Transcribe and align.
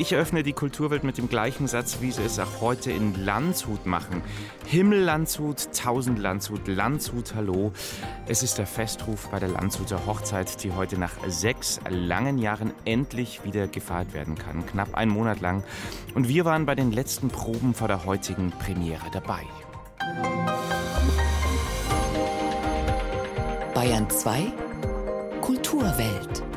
Ich 0.00 0.12
eröffne 0.12 0.44
die 0.44 0.52
Kulturwelt 0.52 1.02
mit 1.02 1.18
dem 1.18 1.28
gleichen 1.28 1.66
Satz, 1.66 1.98
wie 2.00 2.12
sie 2.12 2.22
es 2.22 2.38
auch 2.38 2.60
heute 2.60 2.92
in 2.92 3.24
Landshut 3.24 3.84
machen. 3.84 4.22
Himmel 4.64 5.00
Landshut, 5.00 5.70
tausend 5.76 6.20
Landshut, 6.20 6.68
Landshut, 6.68 7.34
hallo. 7.34 7.72
Es 8.28 8.44
ist 8.44 8.58
der 8.58 8.68
Festruf 8.68 9.26
bei 9.30 9.40
der 9.40 9.48
Landshuter 9.48 10.06
Hochzeit, 10.06 10.62
die 10.62 10.70
heute 10.70 11.00
nach 11.00 11.14
sechs 11.26 11.80
langen 11.88 12.38
Jahren 12.38 12.72
endlich 12.84 13.42
wieder 13.42 13.66
gefeiert 13.66 14.12
werden 14.14 14.36
kann. 14.36 14.64
Knapp 14.66 14.94
einen 14.94 15.10
Monat 15.10 15.40
lang. 15.40 15.64
Und 16.14 16.28
wir 16.28 16.44
waren 16.44 16.64
bei 16.64 16.76
den 16.76 16.92
letzten 16.92 17.26
Proben 17.26 17.74
vor 17.74 17.88
der 17.88 18.04
heutigen 18.04 18.52
Premiere 18.52 19.06
dabei. 19.12 19.42
Bayern 23.74 24.08
2 24.08 24.52
Kulturwelt 25.40 26.47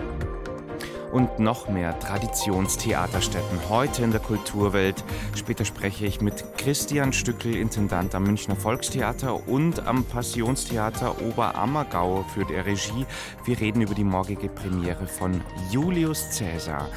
und 1.11 1.39
noch 1.39 1.69
mehr 1.69 1.97
Traditionstheaterstätten 1.99 3.59
heute 3.69 4.03
in 4.03 4.11
der 4.11 4.19
Kulturwelt. 4.19 5.03
Später 5.35 5.65
spreche 5.65 6.05
ich 6.05 6.21
mit 6.21 6.43
Christian 6.57 7.13
Stückel, 7.13 7.55
Intendant 7.55 8.15
am 8.15 8.23
Münchner 8.23 8.55
Volkstheater 8.55 9.47
und 9.47 9.85
am 9.85 10.03
Passionstheater 10.03 11.21
Oberammergau 11.21 12.23
für 12.33 12.45
der 12.45 12.65
Regie. 12.65 13.05
Wir 13.45 13.59
reden 13.59 13.81
über 13.81 13.93
die 13.93 14.03
morgige 14.03 14.49
Premiere 14.49 15.07
von 15.07 15.41
Julius 15.71 16.37
Caesar. 16.37 16.87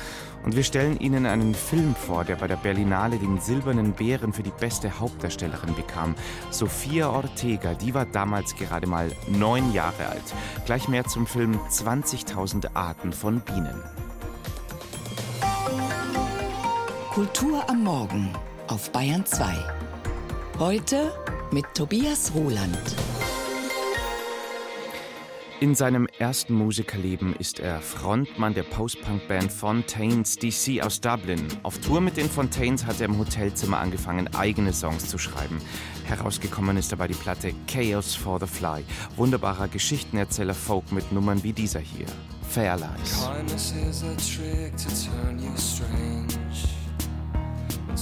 Und 0.44 0.56
wir 0.56 0.62
stellen 0.62 1.00
Ihnen 1.00 1.24
einen 1.24 1.54
Film 1.54 1.94
vor, 1.94 2.24
der 2.24 2.36
bei 2.36 2.46
der 2.46 2.56
Berlinale 2.56 3.16
den 3.16 3.40
Silbernen 3.40 3.92
Bären 3.92 4.34
für 4.34 4.42
die 4.42 4.52
beste 4.60 5.00
Hauptdarstellerin 5.00 5.74
bekam. 5.74 6.14
Sophia 6.50 7.08
Ortega, 7.08 7.72
die 7.72 7.94
war 7.94 8.04
damals 8.04 8.54
gerade 8.54 8.86
mal 8.86 9.10
neun 9.26 9.72
Jahre 9.72 10.06
alt. 10.06 10.34
Gleich 10.66 10.86
mehr 10.86 11.04
zum 11.04 11.26
Film 11.26 11.58
20.000 11.70 12.74
Arten 12.74 13.14
von 13.14 13.40
Bienen. 13.40 14.03
Kultur 17.14 17.62
am 17.70 17.84
Morgen 17.84 18.28
auf 18.66 18.90
Bayern 18.90 19.24
2. 19.24 19.54
Heute 20.58 21.12
mit 21.52 21.64
Tobias 21.72 22.32
Roland. 22.34 22.76
In 25.60 25.76
seinem 25.76 26.08
ersten 26.18 26.54
Musikerleben 26.54 27.36
ist 27.36 27.60
er 27.60 27.80
Frontmann 27.80 28.52
der 28.52 28.64
Post-Punk-Band 28.64 29.52
Fontaines 29.52 30.34
DC 30.38 30.82
aus 30.82 31.00
Dublin. 31.00 31.46
Auf 31.62 31.78
Tour 31.78 32.00
mit 32.00 32.16
den 32.16 32.28
Fontaines 32.28 32.84
hat 32.84 33.00
er 33.00 33.06
im 33.06 33.16
Hotelzimmer 33.16 33.78
angefangen, 33.78 34.28
eigene 34.34 34.72
Songs 34.72 35.08
zu 35.08 35.16
schreiben. 35.16 35.60
Herausgekommen 36.06 36.76
ist 36.76 36.90
dabei 36.90 37.06
die 37.06 37.14
Platte 37.14 37.54
Chaos 37.68 38.16
for 38.16 38.40
the 38.40 38.46
Fly. 38.48 38.84
Wunderbarer 39.14 39.68
Geschichtenerzähler 39.68 40.54
Folk 40.54 40.90
mit 40.90 41.12
Nummern 41.12 41.44
wie 41.44 41.52
dieser 41.52 41.78
hier. 41.78 42.06
Fair 42.50 42.76
Lies. 42.76 43.28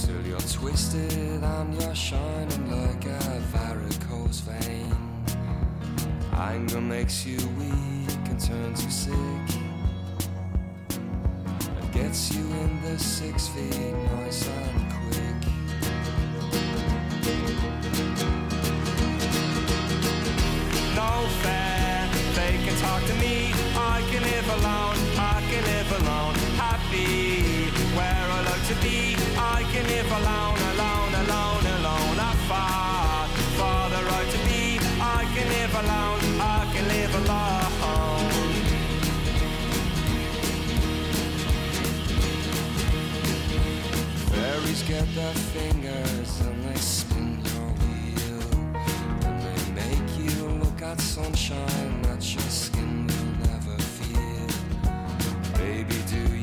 Till 0.05 0.21
you're 0.27 0.39
twisted 0.39 1.41
and 1.41 1.81
you're 1.81 1.95
shining 1.95 2.69
like 2.69 3.05
a 3.05 3.39
varicose 3.53 4.41
vein. 4.41 4.93
Anger 6.33 6.81
makes 6.81 7.25
you 7.25 7.37
weak 7.57 8.17
and 8.25 8.37
turns 8.37 8.83
you 8.83 8.91
sick. 8.91 9.47
And 11.79 11.93
gets 11.93 12.35
you 12.35 12.41
in 12.41 12.81
the 12.81 12.99
six 12.99 13.47
feet 13.47 13.93
nice 14.17 14.45
and 14.45 14.91
quick. 14.99 15.39
No 20.97 21.11
fair, 21.43 22.09
they 22.35 22.57
can 22.65 22.75
talk 22.81 23.01
to 23.05 23.15
me. 23.15 23.53
I 23.77 24.03
can 24.11 24.21
live 24.21 24.49
alone, 24.59 24.97
I 25.17 25.41
can 25.49 25.63
live 25.63 25.91
alone, 26.01 26.35
happy 26.57 27.42
to 28.67 28.75
be. 28.75 29.15
I 29.37 29.61
can 29.73 29.85
live 29.87 30.09
alone, 30.19 30.59
alone, 30.71 31.13
alone, 31.23 31.65
alone. 31.79 32.17
I 32.19 32.33
fought 32.47 33.29
for 33.59 33.83
the 33.93 34.01
right 34.09 34.29
to 34.35 34.39
be. 34.47 34.79
I 35.01 35.25
can 35.33 35.47
live 35.57 35.73
alone, 35.83 36.23
I 36.39 36.61
can 36.73 36.85
live 36.95 37.13
alone. 37.21 38.31
Fairies 44.31 44.83
get 44.83 45.07
their 45.13 45.35
fingers 45.55 46.41
and 46.41 46.63
they 46.63 46.79
spin 46.79 47.41
your 47.51 47.69
wheel. 47.81 48.43
And 49.27 49.37
they 49.45 49.61
make 49.81 50.09
you 50.17 50.47
look 50.63 50.81
at 50.81 51.01
sunshine 51.01 52.01
that 52.03 52.23
your 52.33 52.49
skin 52.63 53.07
will 53.07 53.33
never 53.49 53.77
feel. 53.97 54.47
Baby, 55.57 55.99
do 56.07 56.23
you 56.37 56.42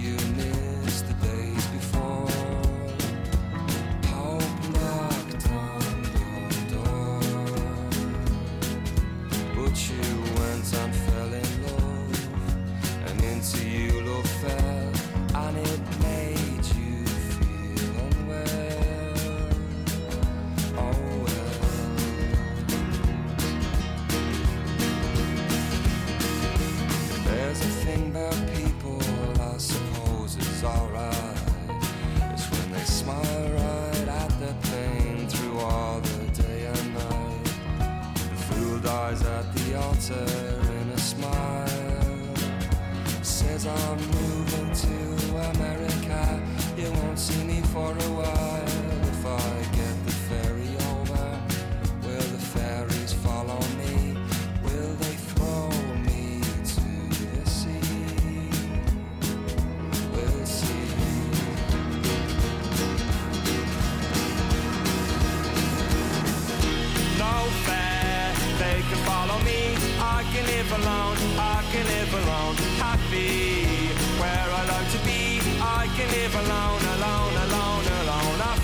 alone, 72.50 72.56
happy 72.78 73.91
where 74.19 74.49
I 74.59 74.62
like 74.66 74.91
to 74.93 74.99
be. 75.05 75.41
I 75.61 75.87
can 75.97 76.09
live 76.11 76.34
alone, 76.34 76.83
alone, 76.97 77.34
alone, 77.47 77.87
alone. 78.03 78.41
I 78.43 78.56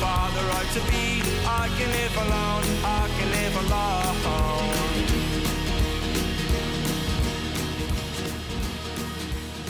for 0.00 0.24
the 0.36 0.42
right 0.52 0.70
to 0.74 0.80
be. 0.90 1.22
I 1.46 1.68
can 1.76 1.90
live 1.98 2.16
alone, 2.24 2.66
I 2.84 3.08
can 3.16 3.28
live 3.30 3.56
alone. 3.56 4.00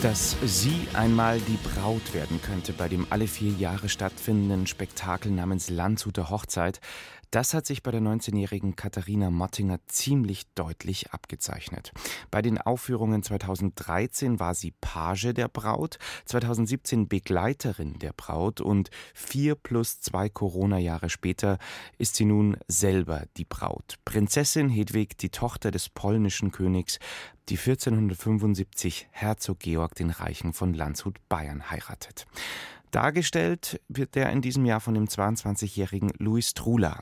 Dass 0.01 0.35
sie 0.43 0.87
einmal 0.95 1.39
die 1.41 1.57
Braut 1.57 2.15
werden 2.15 2.41
könnte 2.41 2.73
bei 2.73 2.89
dem 2.89 3.05
alle 3.11 3.27
vier 3.27 3.51
Jahre 3.51 3.87
stattfindenden 3.87 4.65
Spektakel 4.65 5.31
namens 5.31 5.69
Landshuter 5.69 6.31
Hochzeit, 6.31 6.79
das 7.31 7.53
hat 7.53 7.65
sich 7.65 7.81
bei 7.81 7.91
der 7.91 8.01
19-jährigen 8.01 8.75
Katharina 8.75 9.31
Mottinger 9.31 9.79
ziemlich 9.87 10.45
deutlich 10.53 11.11
abgezeichnet. 11.11 11.93
Bei 12.29 12.41
den 12.41 12.57
Aufführungen 12.57 13.23
2013 13.23 14.39
war 14.39 14.53
sie 14.53 14.73
Page 14.81 15.33
der 15.33 15.47
Braut, 15.47 15.97
2017 16.25 17.07
Begleiterin 17.07 17.97
der 17.99 18.13
Braut 18.13 18.59
und 18.59 18.89
vier 19.13 19.55
plus 19.55 20.01
zwei 20.01 20.29
Corona-Jahre 20.29 21.09
später 21.09 21.57
ist 21.97 22.15
sie 22.15 22.25
nun 22.25 22.57
selber 22.67 23.23
die 23.37 23.45
Braut. 23.45 23.95
Prinzessin 24.03 24.69
Hedwig, 24.69 25.17
die 25.17 25.29
Tochter 25.29 25.71
des 25.71 25.89
polnischen 25.89 26.51
Königs, 26.51 26.99
die 27.49 27.57
1475 27.57 29.07
Herzog 29.11 29.59
Georg 29.59 29.95
den 29.95 30.09
Reichen 30.09 30.53
von 30.53 30.73
Landshut 30.73 31.17
Bayern 31.29 31.71
heiratet. 31.71 32.27
Dargestellt 32.91 33.79
wird 33.87 34.15
der 34.15 34.29
in 34.31 34.41
diesem 34.41 34.65
Jahr 34.65 34.81
von 34.81 34.93
dem 34.93 35.05
22-jährigen 35.05 36.11
Luis 36.17 36.53
Trula. 36.53 36.99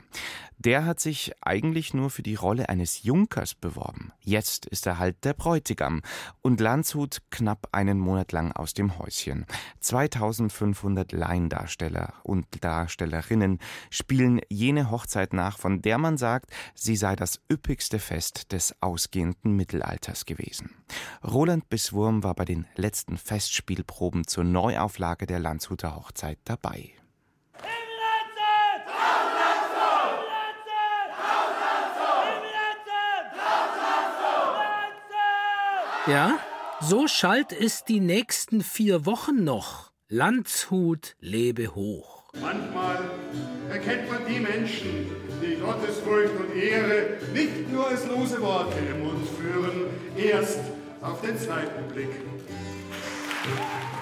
Der 0.56 0.84
hat 0.84 1.00
sich 1.00 1.32
eigentlich 1.40 1.94
nur 1.94 2.10
für 2.10 2.22
die 2.22 2.34
Rolle 2.34 2.68
eines 2.68 3.02
Junkers 3.02 3.54
beworben. 3.54 4.12
Jetzt 4.20 4.66
ist 4.66 4.86
er 4.86 4.98
halt 4.98 5.24
der 5.24 5.32
Bräutigam 5.32 6.02
und 6.42 6.60
Landshut 6.60 7.22
knapp 7.30 7.68
einen 7.72 7.98
Monat 7.98 8.32
lang 8.32 8.52
aus 8.52 8.74
dem 8.74 8.98
Häuschen. 8.98 9.46
2500 9.80 11.12
Laiendarsteller 11.12 12.12
und 12.24 12.46
Darstellerinnen 12.62 13.58
spielen 13.88 14.42
jene 14.50 14.90
Hochzeit 14.90 15.32
nach, 15.32 15.58
von 15.58 15.80
der 15.80 15.96
man 15.96 16.18
sagt, 16.18 16.50
sie 16.74 16.94
sei 16.94 17.16
das 17.16 17.40
üppigste 17.50 17.98
Fest 17.98 18.52
des 18.52 18.74
ausgehenden 18.82 19.56
Mittelalters 19.56 20.26
gewesen. 20.26 20.74
Roland 21.24 21.70
Biswurm 21.70 22.22
war 22.22 22.34
bei 22.34 22.44
den 22.44 22.66
letzten 22.76 23.16
Festspielproben 23.16 24.26
zur 24.26 24.44
Neuauflage 24.44 25.26
der 25.26 25.40
Landshuter 25.80 25.96
Hochzeit 25.96 26.38
dabei. 26.44 26.90
Ja, 36.06 36.38
so 36.80 37.06
schallt 37.06 37.52
es 37.52 37.84
die 37.84 38.00
nächsten 38.00 38.62
vier 38.62 39.06
Wochen 39.06 39.44
noch. 39.44 39.92
Landshut 40.08 41.14
lebe 41.20 41.74
hoch. 41.74 42.24
Manchmal 42.40 43.10
erkennt 43.70 44.10
man 44.10 44.26
die 44.26 44.40
Menschen, 44.40 45.10
die 45.42 45.56
Gottesfurcht 45.56 46.32
und 46.36 46.56
Ehre 46.56 47.18
nicht 47.32 47.70
nur 47.70 47.86
als 47.86 48.06
lose 48.06 48.40
Worte 48.40 48.78
im 48.78 49.02
Mund 49.04 49.28
führen, 49.38 49.86
erst 50.16 50.60
auf 51.00 51.20
den 51.20 51.38
zweiten 51.38 51.86
Blick. 51.92 52.10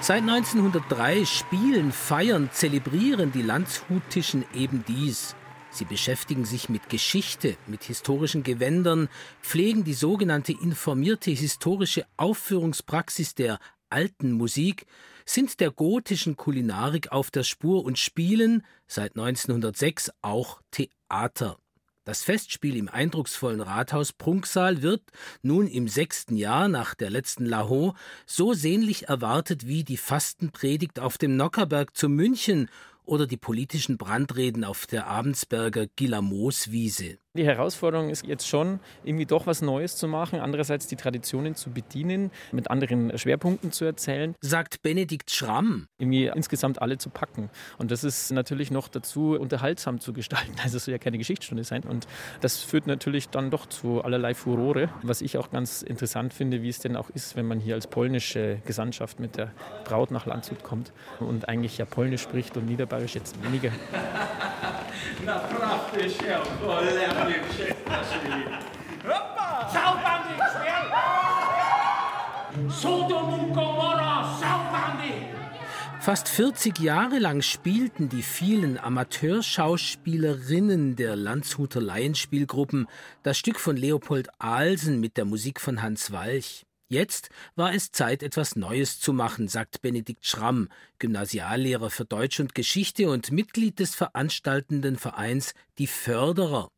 Seit 0.00 0.22
1903 0.22 1.24
spielen, 1.24 1.92
feiern, 1.92 2.50
zelebrieren 2.52 3.32
die 3.32 3.42
Landshutischen 3.42 4.44
eben 4.54 4.84
dies. 4.86 5.34
Sie 5.70 5.84
beschäftigen 5.84 6.44
sich 6.44 6.68
mit 6.68 6.88
Geschichte, 6.88 7.56
mit 7.66 7.84
historischen 7.84 8.42
Gewändern, 8.42 9.08
pflegen 9.42 9.84
die 9.84 9.94
sogenannte 9.94 10.52
informierte 10.52 11.30
historische 11.30 12.06
Aufführungspraxis 12.16 13.34
der 13.34 13.58
alten 13.90 14.32
Musik, 14.32 14.86
sind 15.24 15.60
der 15.60 15.70
gotischen 15.70 16.36
Kulinarik 16.36 17.12
auf 17.12 17.30
der 17.30 17.42
Spur 17.42 17.84
und 17.84 17.98
spielen 17.98 18.64
seit 18.86 19.16
1906 19.16 20.10
auch 20.22 20.60
Theater. 20.70 21.58
Das 22.08 22.22
Festspiel 22.22 22.74
im 22.76 22.88
eindrucksvollen 22.88 23.60
Rathaus 23.60 24.14
Prunksaal 24.14 24.80
wird, 24.80 25.02
nun 25.42 25.66
im 25.66 25.88
sechsten 25.88 26.38
Jahr 26.38 26.66
nach 26.66 26.94
der 26.94 27.10
letzten 27.10 27.44
Laho, 27.44 27.92
so 28.24 28.54
sehnlich 28.54 29.10
erwartet 29.10 29.66
wie 29.66 29.84
die 29.84 29.98
Fastenpredigt 29.98 31.00
auf 31.00 31.18
dem 31.18 31.36
Nockerberg 31.36 31.94
zu 31.94 32.08
München 32.08 32.70
oder 33.04 33.26
die 33.26 33.36
politischen 33.36 33.98
Brandreden 33.98 34.64
auf 34.64 34.86
der 34.86 35.06
Abendsberger 35.06 35.86
Gilamos-Wiese. 35.96 37.18
Die 37.38 37.46
Herausforderung 37.46 38.10
ist 38.10 38.26
jetzt 38.26 38.48
schon, 38.48 38.80
irgendwie 39.04 39.24
doch 39.24 39.46
was 39.46 39.62
Neues 39.62 39.94
zu 39.96 40.08
machen, 40.08 40.40
andererseits 40.40 40.88
die 40.88 40.96
Traditionen 40.96 41.54
zu 41.54 41.70
bedienen, 41.70 42.32
mit 42.50 42.68
anderen 42.68 43.16
Schwerpunkten 43.16 43.70
zu 43.70 43.84
erzählen. 43.84 44.34
Sagt 44.40 44.82
Benedikt 44.82 45.30
Schramm. 45.30 45.86
Irgendwie 45.98 46.26
insgesamt 46.26 46.82
alle 46.82 46.98
zu 46.98 47.10
packen. 47.10 47.48
Und 47.78 47.92
das 47.92 48.02
ist 48.02 48.32
natürlich 48.32 48.72
noch 48.72 48.88
dazu 48.88 49.38
unterhaltsam 49.38 50.00
zu 50.00 50.12
gestalten. 50.12 50.56
Also 50.64 50.78
es 50.78 50.86
soll 50.86 50.92
ja 50.92 50.98
keine 50.98 51.16
Geschichtsstunde 51.16 51.62
sein. 51.62 51.84
Und 51.84 52.08
das 52.40 52.58
führt 52.58 52.88
natürlich 52.88 53.28
dann 53.28 53.52
doch 53.52 53.66
zu 53.66 54.02
allerlei 54.02 54.34
Furore. 54.34 54.88
Was 55.02 55.22
ich 55.22 55.38
auch 55.38 55.52
ganz 55.52 55.82
interessant 55.82 56.34
finde, 56.34 56.62
wie 56.62 56.68
es 56.68 56.80
denn 56.80 56.96
auch 56.96 57.08
ist, 57.10 57.36
wenn 57.36 57.46
man 57.46 57.60
hier 57.60 57.76
als 57.76 57.86
polnische 57.86 58.60
Gesandtschaft 58.66 59.20
mit 59.20 59.36
der 59.36 59.52
Braut 59.84 60.10
nach 60.10 60.26
Landshut 60.26 60.64
kommt 60.64 60.92
und 61.20 61.48
eigentlich 61.48 61.78
ja 61.78 61.84
Polnisch 61.84 62.22
spricht 62.22 62.56
und 62.56 62.66
Niederbayerisch 62.66 63.14
jetzt 63.14 63.40
weniger. 63.44 63.70
Naprawdę 65.26 66.10
się 66.10 66.38
cholernie 66.60 67.38
przestraszyli. 67.50 68.44
Hoppa! 69.02 69.70
Saubandy, 69.72 70.34
Sodom 72.70 73.34
und 73.34 73.54
Gomorra, 73.54 74.38
Saubandy! 74.40 75.12
Fast 76.00 76.28
40 76.28 76.78
Jahre 76.78 77.18
lang 77.18 77.42
spielten 77.42 78.08
die 78.08 78.22
vielen 78.22 78.78
Amateurschauspielerinnen 78.78 80.94
der 80.96 81.16
Landshuter 81.16 81.80
Laienspielgruppen 81.80 82.86
das 83.22 83.38
Stück 83.38 83.58
von 83.58 83.76
Leopold 83.76 84.28
Ahlsen 84.38 85.00
mit 85.00 85.16
der 85.16 85.24
Musik 85.24 85.60
von 85.60 85.82
Hans 85.82 86.12
Walch. 86.12 86.67
Jetzt 86.90 87.28
war 87.54 87.74
es 87.74 87.92
Zeit, 87.92 88.22
etwas 88.22 88.56
Neues 88.56 88.98
zu 88.98 89.12
machen, 89.12 89.46
sagt 89.46 89.82
Benedikt 89.82 90.24
Schramm, 90.24 90.70
Gymnasiallehrer 90.98 91.90
für 91.90 92.06
Deutsch 92.06 92.40
und 92.40 92.54
Geschichte 92.54 93.10
und 93.10 93.30
Mitglied 93.30 93.78
des 93.78 93.94
veranstaltenden 93.94 94.96
Vereins 94.96 95.52
Die 95.76 95.86
Förderer. 95.86 96.70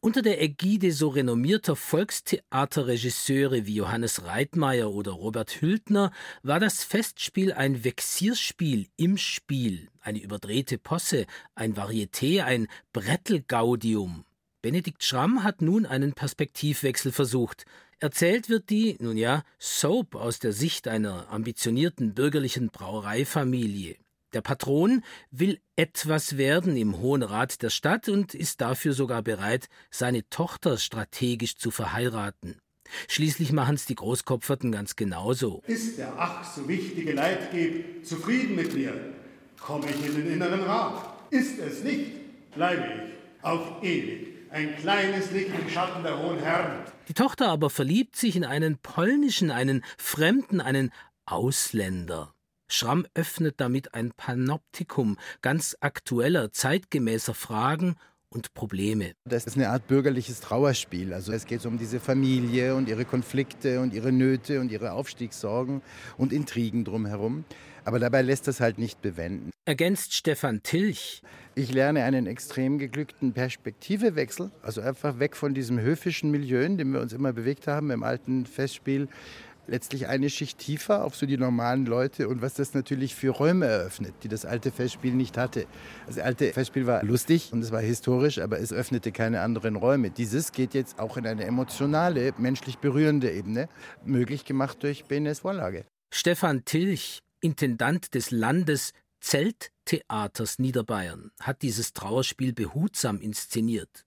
Unter 0.00 0.22
der 0.22 0.42
Ägide 0.42 0.90
so 0.90 1.08
renommierter 1.08 1.76
Volkstheaterregisseure 1.76 3.66
wie 3.66 3.76
Johannes 3.76 4.24
Reitmeier 4.24 4.90
oder 4.90 5.12
Robert 5.12 5.60
Hültner 5.60 6.10
war 6.42 6.58
das 6.58 6.82
Festspiel 6.82 7.52
ein 7.52 7.84
Vexierspiel 7.84 8.88
im 8.96 9.16
Spiel, 9.16 9.90
eine 10.00 10.20
überdrehte 10.20 10.78
Posse, 10.78 11.26
ein 11.54 11.74
Varieté, 11.76 12.42
ein 12.42 12.66
Brettelgaudium. 12.92 14.24
Benedikt 14.62 15.04
Schramm 15.04 15.44
hat 15.44 15.62
nun 15.62 15.86
einen 15.86 16.12
Perspektivwechsel 16.12 17.12
versucht. 17.12 17.64
Erzählt 17.98 18.48
wird 18.48 18.68
die, 18.70 18.96
nun 19.00 19.16
ja, 19.16 19.42
Soap 19.58 20.14
aus 20.14 20.38
der 20.38 20.52
Sicht 20.52 20.88
einer 20.88 21.30
ambitionierten 21.30 22.14
bürgerlichen 22.14 22.68
Brauereifamilie. 22.68 23.96
Der 24.32 24.42
Patron 24.42 25.02
will 25.30 25.60
etwas 25.76 26.36
werden 26.36 26.76
im 26.76 26.98
Hohen 26.98 27.22
Rat 27.22 27.62
der 27.62 27.70
Stadt 27.70 28.08
und 28.08 28.34
ist 28.34 28.60
dafür 28.60 28.92
sogar 28.92 29.22
bereit, 29.22 29.68
seine 29.90 30.28
Tochter 30.28 30.78
strategisch 30.78 31.56
zu 31.56 31.70
verheiraten. 31.70 32.58
Schließlich 33.08 33.52
machen's 33.52 33.86
die 33.86 33.94
Großkopferten 33.94 34.72
ganz 34.72 34.96
genauso. 34.96 35.62
Ist 35.66 35.98
der 35.98 36.12
ach 36.18 36.44
so 36.44 36.68
wichtige 36.68 37.12
Leitgeb 37.12 38.04
zufrieden 38.04 38.56
mit 38.56 38.74
mir, 38.74 38.94
komme 39.58 39.86
ich 39.88 40.04
in 40.04 40.16
den 40.16 40.32
inneren 40.32 40.62
Rat. 40.62 41.30
Ist 41.30 41.58
es 41.58 41.82
nicht, 41.82 42.52
bleibe 42.52 42.84
ich 42.84 43.44
auf 43.44 43.82
ewig 43.82 44.35
ein 44.50 44.76
kleines 44.76 45.30
Licht 45.30 45.50
im 45.58 45.68
Schatten 45.68 46.02
der 46.02 46.18
hohen 46.18 46.38
Herren. 46.38 46.84
Die 47.08 47.14
Tochter 47.14 47.48
aber 47.48 47.70
verliebt 47.70 48.16
sich 48.16 48.36
in 48.36 48.44
einen 48.44 48.78
polnischen, 48.78 49.50
einen 49.50 49.84
Fremden, 49.98 50.60
einen 50.60 50.90
Ausländer. 51.26 52.34
Schramm 52.68 53.06
öffnet 53.14 53.60
damit 53.60 53.94
ein 53.94 54.12
Panoptikum 54.16 55.16
ganz 55.40 55.76
aktueller, 55.80 56.52
zeitgemäßer 56.52 57.34
Fragen 57.34 57.96
und 58.28 58.54
Probleme. 58.54 59.12
Das 59.24 59.46
ist 59.46 59.56
eine 59.56 59.70
Art 59.70 59.86
bürgerliches 59.86 60.40
Trauerspiel. 60.40 61.14
Also 61.14 61.32
es 61.32 61.46
geht 61.46 61.64
um 61.64 61.78
diese 61.78 62.00
Familie 62.00 62.74
und 62.74 62.88
ihre 62.88 63.04
Konflikte 63.04 63.80
und 63.80 63.94
ihre 63.94 64.12
Nöte 64.12 64.60
und 64.60 64.72
ihre 64.72 64.92
Aufstiegssorgen 64.92 65.80
und 66.16 66.32
Intrigen 66.32 66.84
drumherum. 66.84 67.44
Aber 67.84 68.00
dabei 68.00 68.22
lässt 68.22 68.48
das 68.48 68.60
halt 68.60 68.78
nicht 68.78 69.00
bewenden. 69.00 69.52
Ergänzt 69.64 70.14
Stefan 70.14 70.62
Tilch. 70.62 71.22
Ich 71.58 71.72
lerne 71.72 72.04
einen 72.04 72.26
extrem 72.26 72.76
geglückten 72.76 73.32
Perspektivewechsel, 73.32 74.50
also 74.60 74.82
einfach 74.82 75.18
weg 75.18 75.34
von 75.34 75.54
diesem 75.54 75.80
höfischen 75.80 76.30
Milieu, 76.30 76.62
in 76.62 76.76
dem 76.76 76.92
wir 76.92 77.00
uns 77.00 77.14
immer 77.14 77.32
bewegt 77.32 77.66
haben 77.66 77.90
im 77.90 78.02
alten 78.02 78.44
Festspiel, 78.44 79.08
letztlich 79.66 80.06
eine 80.06 80.28
Schicht 80.28 80.58
tiefer 80.58 81.02
auf 81.02 81.16
so 81.16 81.24
die 81.24 81.38
normalen 81.38 81.86
Leute 81.86 82.28
und 82.28 82.42
was 82.42 82.52
das 82.52 82.74
natürlich 82.74 83.14
für 83.14 83.30
Räume 83.30 83.64
eröffnet, 83.64 84.12
die 84.22 84.28
das 84.28 84.44
alte 84.44 84.70
Festspiel 84.70 85.14
nicht 85.14 85.38
hatte. 85.38 85.64
Das 86.06 86.18
alte 86.18 86.52
Festspiel 86.52 86.86
war 86.86 87.02
lustig 87.02 87.54
und 87.54 87.62
es 87.62 87.72
war 87.72 87.80
historisch, 87.80 88.38
aber 88.38 88.60
es 88.60 88.70
öffnete 88.70 89.10
keine 89.10 89.40
anderen 89.40 89.76
Räume. 89.76 90.10
Dieses 90.10 90.52
geht 90.52 90.74
jetzt 90.74 90.98
auch 90.98 91.16
in 91.16 91.26
eine 91.26 91.46
emotionale, 91.46 92.34
menschlich 92.36 92.76
berührende 92.80 93.32
Ebene, 93.32 93.70
möglich 94.04 94.44
gemacht 94.44 94.82
durch 94.82 95.06
Benes 95.06 95.38
Vorlage. 95.38 95.86
Stefan 96.12 96.66
Tilch, 96.66 97.20
Intendant 97.40 98.14
des 98.14 98.30
Landes 98.30 98.92
Zelttheaters 99.26 100.58
Niederbayern, 100.60 101.32
hat 101.40 101.62
dieses 101.62 101.92
Trauerspiel 101.92 102.52
behutsam 102.52 103.20
inszeniert. 103.20 104.04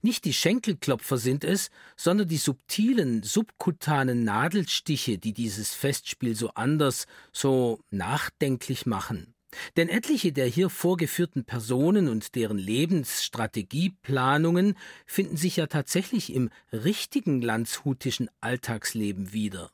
Nicht 0.00 0.24
die 0.24 0.32
Schenkelklopfer 0.32 1.18
sind 1.18 1.44
es, 1.44 1.68
sondern 1.94 2.28
die 2.28 2.38
subtilen, 2.38 3.22
subkutanen 3.22 4.24
Nadelstiche, 4.24 5.18
die 5.18 5.34
dieses 5.34 5.74
Festspiel 5.74 6.34
so 6.34 6.48
anders, 6.54 7.04
so 7.32 7.80
nachdenklich 7.90 8.86
machen. 8.86 9.34
Denn 9.76 9.90
etliche 9.90 10.32
der 10.32 10.46
hier 10.46 10.70
vorgeführten 10.70 11.44
Personen 11.44 12.08
und 12.08 12.34
deren 12.34 12.56
Lebensstrategieplanungen 12.56 14.78
finden 15.04 15.36
sich 15.36 15.56
ja 15.56 15.66
tatsächlich 15.66 16.32
im 16.32 16.48
richtigen 16.72 17.42
landshutischen 17.42 18.30
Alltagsleben 18.40 19.34
wieder. 19.34 19.70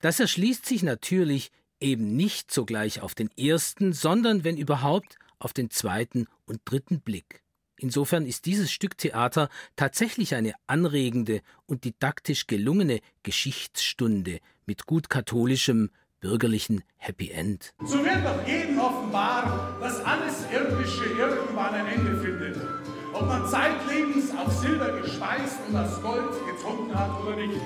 Das 0.00 0.18
erschließt 0.18 0.66
sich 0.66 0.82
natürlich 0.82 1.52
eben 1.82 2.16
nicht 2.16 2.50
sogleich 2.52 3.00
auf 3.00 3.14
den 3.14 3.30
ersten, 3.36 3.92
sondern 3.92 4.44
wenn 4.44 4.56
überhaupt 4.56 5.16
auf 5.38 5.52
den 5.52 5.70
zweiten 5.70 6.26
und 6.46 6.60
dritten 6.64 7.00
Blick. 7.00 7.42
Insofern 7.76 8.26
ist 8.26 8.46
dieses 8.46 8.70
Stück 8.70 8.96
Theater 8.96 9.48
tatsächlich 9.74 10.36
eine 10.36 10.54
anregende 10.68 11.42
und 11.66 11.84
didaktisch 11.84 12.46
gelungene 12.46 13.00
Geschichtsstunde 13.24 14.38
mit 14.66 14.86
gut 14.86 15.10
katholischem 15.10 15.90
bürgerlichen 16.20 16.84
Happy 16.96 17.30
End. 17.30 17.74
So 17.84 17.98
wird 18.04 18.24
doch 18.24 18.46
jedem 18.46 18.78
offenbar, 18.78 19.76
dass 19.80 20.00
alles 20.04 20.44
Irdische 20.52 21.04
irgendwann 21.04 21.74
ein 21.74 21.86
Ende 21.86 22.20
findet. 22.20 22.81
Ob 23.22 23.28
man 23.28 23.46
zeitlebens 23.46 24.32
auf 24.36 24.52
Silber 24.52 24.98
gespeist 25.00 25.58
und 25.68 25.76
aus 25.76 26.02
Gold 26.02 26.32
getrunken 26.44 26.92
hat 26.92 27.10
oder 27.22 27.36
nicht. 27.36 27.60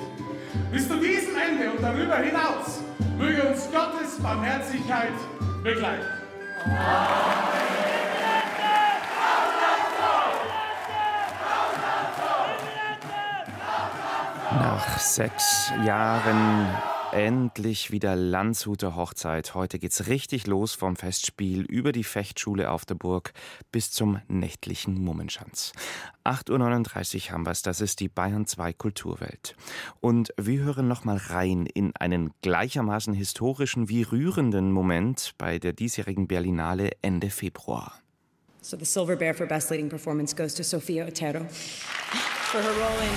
Bis 0.70 0.86
zu 0.86 0.96
diesem 1.00 1.34
Ende 1.34 1.70
und 1.70 1.82
darüber 1.82 2.16
hinaus 2.16 2.82
möge 3.16 3.42
uns 3.42 3.66
Gottes 3.72 4.20
Barmherzigkeit 4.22 5.14
begleiten. 5.62 6.04
Nach 14.50 14.98
sechs 14.98 15.72
Jahren 15.86 16.68
endlich 17.16 17.90
wieder 17.90 18.14
Landshuter 18.14 18.94
Hochzeit. 18.94 19.54
Heute 19.54 19.78
geht's 19.78 20.06
richtig 20.06 20.46
los 20.46 20.74
vom 20.74 20.96
Festspiel 20.96 21.62
über 21.62 21.92
die 21.92 22.04
Fechtschule 22.04 22.70
auf 22.70 22.84
der 22.84 22.94
Burg 22.94 23.32
bis 23.72 23.90
zum 23.90 24.20
nächtlichen 24.28 25.02
Mummenschanz. 25.02 25.72
8.39 26.26 27.28
Uhr 27.28 27.32
haben 27.32 27.46
wir's, 27.46 27.62
das 27.62 27.80
ist 27.80 28.00
die 28.00 28.08
Bayern 28.08 28.44
2 28.46 28.74
Kulturwelt. 28.74 29.56
Und 30.00 30.34
wir 30.36 30.62
hören 30.62 30.88
nochmal 30.88 31.16
rein 31.16 31.64
in 31.64 31.96
einen 31.96 32.32
gleichermaßen 32.42 33.14
historischen 33.14 33.88
wie 33.88 34.02
rührenden 34.02 34.70
Moment 34.70 35.32
bei 35.38 35.58
der 35.58 35.72
diesjährigen 35.72 36.28
Berlinale 36.28 36.90
Ende 37.00 37.30
Februar. 37.30 37.94
So 38.60 38.76
the 38.76 38.84
Silver 38.84 39.16
Bear 39.16 39.32
for 39.32 39.46
Best 39.46 39.70
Leading 39.70 39.88
Performance 39.88 40.36
goes 40.36 40.54
to 40.54 40.62
Sofia 40.62 41.06
Otero 41.06 41.46
for 41.48 42.60
her 42.60 42.72
role 42.72 43.00
in 43.00 43.16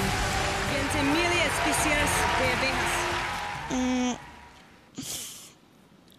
Ventimiglia 0.71 1.47
Especias 1.47 2.11
de 2.39 2.47
Abejas. 2.53 2.98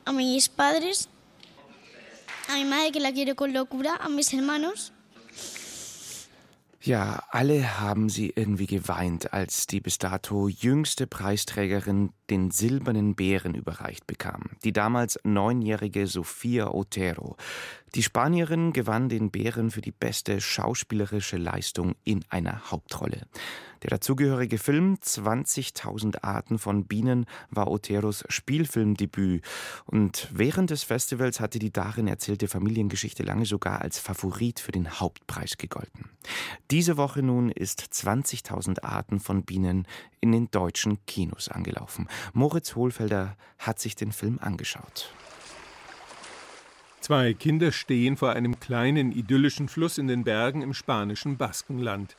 A 0.04 0.12
mis 0.12 0.48
padres, 0.48 1.08
a 2.48 2.54
mi 2.54 2.64
madre 2.64 2.92
que 2.92 3.00
la 3.00 3.12
quiero 3.12 3.34
con 3.34 3.52
locura, 3.52 3.96
a 3.96 4.08
mis 4.08 4.32
hermanos. 4.32 4.92
Ja, 6.82 7.24
alle 7.28 7.78
haben 7.78 8.08
sie 8.08 8.32
irgendwie 8.34 8.64
geweint, 8.64 9.34
als 9.34 9.66
die 9.66 9.80
bis 9.80 9.98
dato 9.98 10.48
jüngste 10.48 11.06
Preisträgerin 11.06 12.14
den 12.30 12.50
Silbernen 12.50 13.14
Bären 13.14 13.54
überreicht 13.54 14.06
bekam. 14.06 14.52
Die 14.64 14.72
damals 14.72 15.20
neunjährige 15.22 16.06
Sofia 16.06 16.72
Otero. 16.72 17.36
Die 17.96 18.04
Spanierin 18.04 18.72
gewann 18.72 19.08
den 19.08 19.32
Bären 19.32 19.72
für 19.72 19.80
die 19.80 19.90
beste 19.90 20.40
schauspielerische 20.40 21.36
Leistung 21.36 21.96
in 22.04 22.24
einer 22.28 22.70
Hauptrolle. 22.70 23.26
Der 23.82 23.90
dazugehörige 23.90 24.58
Film 24.58 24.98
20.000 25.02 26.22
Arten 26.22 26.58
von 26.58 26.84
Bienen 26.84 27.26
war 27.50 27.68
Oteros 27.68 28.24
Spielfilmdebüt 28.28 29.42
und 29.86 30.28
während 30.32 30.70
des 30.70 30.84
Festivals 30.84 31.40
hatte 31.40 31.58
die 31.58 31.72
darin 31.72 32.06
erzählte 32.06 32.46
Familiengeschichte 32.46 33.24
lange 33.24 33.46
sogar 33.46 33.80
als 33.80 33.98
Favorit 33.98 34.60
für 34.60 34.72
den 34.72 35.00
Hauptpreis 35.00 35.56
gegolten. 35.56 36.10
Diese 36.70 36.96
Woche 36.96 37.22
nun 37.22 37.50
ist 37.50 37.80
20.000 37.80 38.84
Arten 38.84 39.18
von 39.18 39.42
Bienen 39.42 39.88
in 40.20 40.30
den 40.30 40.50
deutschen 40.50 41.04
Kinos 41.06 41.48
angelaufen. 41.48 42.06
Moritz 42.34 42.76
Hohlfelder 42.76 43.36
hat 43.58 43.80
sich 43.80 43.96
den 43.96 44.12
Film 44.12 44.38
angeschaut. 44.40 45.12
Zwei 47.10 47.34
Kinder 47.34 47.72
stehen 47.72 48.16
vor 48.16 48.34
einem 48.34 48.60
kleinen 48.60 49.10
idyllischen 49.10 49.68
Fluss 49.68 49.98
in 49.98 50.06
den 50.06 50.22
Bergen 50.22 50.62
im 50.62 50.72
spanischen 50.72 51.36
Baskenland. 51.36 52.14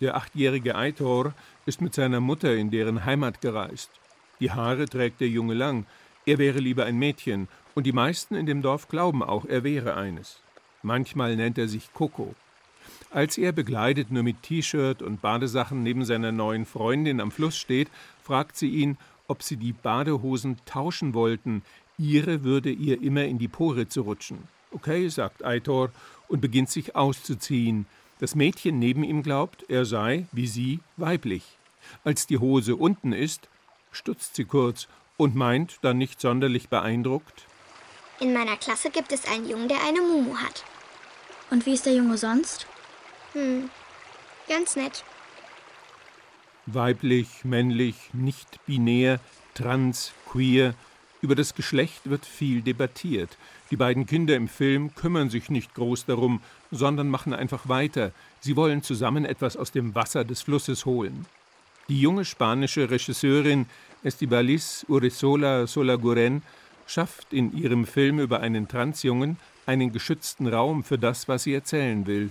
Der 0.00 0.14
achtjährige 0.14 0.76
Aitor 0.76 1.34
ist 1.66 1.80
mit 1.80 1.94
seiner 1.94 2.20
Mutter 2.20 2.54
in 2.54 2.70
deren 2.70 3.04
Heimat 3.04 3.40
gereist. 3.40 3.90
Die 4.38 4.52
Haare 4.52 4.84
trägt 4.84 5.20
der 5.20 5.26
Junge 5.28 5.54
lang. 5.54 5.84
Er 6.26 6.38
wäre 6.38 6.60
lieber 6.60 6.84
ein 6.84 6.96
Mädchen, 6.96 7.48
und 7.74 7.86
die 7.86 7.92
meisten 7.92 8.36
in 8.36 8.46
dem 8.46 8.62
Dorf 8.62 8.86
glauben 8.86 9.20
auch, 9.24 9.46
er 9.46 9.64
wäre 9.64 9.96
eines. 9.96 10.40
Manchmal 10.80 11.34
nennt 11.34 11.58
er 11.58 11.66
sich 11.66 11.92
Coco. 11.92 12.36
Als 13.10 13.38
er 13.38 13.50
bekleidet 13.50 14.12
nur 14.12 14.22
mit 14.22 14.44
T-Shirt 14.44 15.02
und 15.02 15.22
Badesachen 15.22 15.82
neben 15.82 16.04
seiner 16.04 16.30
neuen 16.30 16.66
Freundin 16.66 17.20
am 17.20 17.32
Fluss 17.32 17.56
steht, 17.56 17.88
fragt 18.22 18.56
sie 18.56 18.68
ihn, 18.68 18.96
ob 19.26 19.42
sie 19.42 19.56
die 19.56 19.72
Badehosen 19.72 20.56
tauschen 20.66 21.14
wollten. 21.14 21.62
Ihre 21.98 22.44
würde 22.44 22.70
ihr 22.70 23.00
immer 23.00 23.24
in 23.24 23.38
die 23.38 23.48
Poritze 23.48 24.00
rutschen. 24.00 24.48
Okay, 24.70 25.08
sagt 25.08 25.44
Aitor 25.44 25.90
und 26.28 26.40
beginnt 26.40 26.70
sich 26.70 26.94
auszuziehen. 26.94 27.86
Das 28.18 28.34
Mädchen 28.34 28.78
neben 28.78 29.04
ihm 29.04 29.22
glaubt, 29.22 29.64
er 29.68 29.84
sei, 29.84 30.26
wie 30.32 30.46
sie, 30.46 30.80
weiblich. 30.96 31.44
Als 32.04 32.26
die 32.26 32.38
Hose 32.38 32.76
unten 32.76 33.12
ist, 33.12 33.48
stutzt 33.92 34.36
sie 34.36 34.44
kurz 34.44 34.88
und 35.16 35.34
meint, 35.34 35.78
dann 35.82 35.98
nicht 35.98 36.20
sonderlich 36.20 36.68
beeindruckt. 36.68 37.46
In 38.20 38.32
meiner 38.32 38.56
Klasse 38.56 38.90
gibt 38.90 39.12
es 39.12 39.26
einen 39.26 39.48
Jungen, 39.48 39.68
der 39.68 39.82
eine 39.86 40.00
Mumu 40.00 40.36
hat. 40.36 40.64
Und 41.50 41.66
wie 41.66 41.74
ist 41.74 41.86
der 41.86 41.94
Junge 41.94 42.18
sonst? 42.18 42.66
Hm, 43.32 43.70
ganz 44.48 44.76
nett. 44.76 45.04
Weiblich, 46.66 47.44
männlich, 47.44 48.10
nicht 48.12 48.64
binär, 48.66 49.20
trans, 49.54 50.12
queer. 50.26 50.74
Über 51.22 51.34
das 51.34 51.54
Geschlecht 51.54 52.08
wird 52.08 52.26
viel 52.26 52.62
debattiert. 52.62 53.36
Die 53.70 53.76
beiden 53.76 54.06
Kinder 54.06 54.36
im 54.36 54.48
Film 54.48 54.94
kümmern 54.94 55.30
sich 55.30 55.50
nicht 55.50 55.74
groß 55.74 56.04
darum, 56.06 56.40
sondern 56.70 57.08
machen 57.08 57.32
einfach 57.32 57.68
weiter. 57.68 58.12
Sie 58.40 58.54
wollen 58.56 58.82
zusammen 58.82 59.24
etwas 59.24 59.56
aus 59.56 59.72
dem 59.72 59.94
Wasser 59.94 60.24
des 60.24 60.42
Flusses 60.42 60.84
holen. 60.84 61.26
Die 61.88 62.00
junge 62.00 62.24
spanische 62.24 62.90
Regisseurin 62.90 63.66
Estibaliz 64.02 64.84
Urizola 64.88 65.66
Solaguren 65.66 66.42
schafft 66.86 67.32
in 67.32 67.56
ihrem 67.56 67.86
Film 67.86 68.20
über 68.20 68.40
einen 68.40 68.68
Transjungen 68.68 69.36
einen 69.66 69.92
geschützten 69.92 70.46
Raum 70.46 70.84
für 70.84 70.98
das, 70.98 71.28
was 71.28 71.44
sie 71.44 71.54
erzählen 71.54 72.06
will. 72.06 72.30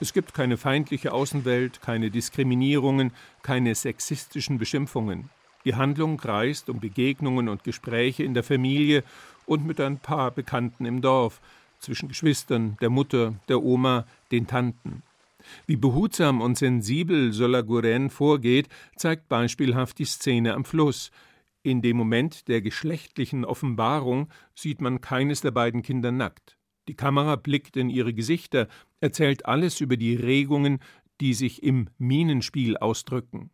Es 0.00 0.12
gibt 0.12 0.34
keine 0.34 0.56
feindliche 0.56 1.12
Außenwelt, 1.12 1.80
keine 1.80 2.10
Diskriminierungen, 2.10 3.12
keine 3.42 3.74
sexistischen 3.74 4.58
Beschimpfungen. 4.58 5.30
Die 5.64 5.74
Handlung 5.74 6.18
kreist 6.18 6.68
um 6.68 6.80
Begegnungen 6.80 7.48
und 7.48 7.64
Gespräche 7.64 8.22
in 8.22 8.34
der 8.34 8.42
Familie 8.42 9.02
und 9.46 9.66
mit 9.66 9.80
ein 9.80 9.98
paar 9.98 10.30
Bekannten 10.30 10.84
im 10.84 11.00
Dorf, 11.00 11.40
zwischen 11.80 12.08
Geschwistern, 12.08 12.76
der 12.80 12.90
Mutter, 12.90 13.34
der 13.48 13.62
Oma, 13.62 14.06
den 14.30 14.46
Tanten. 14.46 15.02
Wie 15.66 15.76
behutsam 15.76 16.40
und 16.40 16.56
sensibel 16.56 17.32
Solaguren 17.32 18.10
vorgeht, 18.10 18.68
zeigt 18.96 19.28
beispielhaft 19.28 19.98
die 19.98 20.06
Szene 20.06 20.54
am 20.54 20.64
Fluss. 20.64 21.10
In 21.62 21.82
dem 21.82 21.96
Moment 21.96 22.48
der 22.48 22.60
geschlechtlichen 22.60 23.44
Offenbarung 23.44 24.28
sieht 24.54 24.80
man 24.80 25.00
keines 25.00 25.40
der 25.42 25.50
beiden 25.50 25.82
Kinder 25.82 26.12
nackt. 26.12 26.56
Die 26.88 26.94
Kamera 26.94 27.36
blickt 27.36 27.76
in 27.76 27.88
ihre 27.88 28.12
Gesichter, 28.12 28.68
erzählt 29.00 29.46
alles 29.46 29.80
über 29.80 29.96
die 29.96 30.14
Regungen, 30.14 30.80
die 31.20 31.32
sich 31.32 31.62
im 31.62 31.88
Minenspiel 31.98 32.76
ausdrücken. 32.76 33.50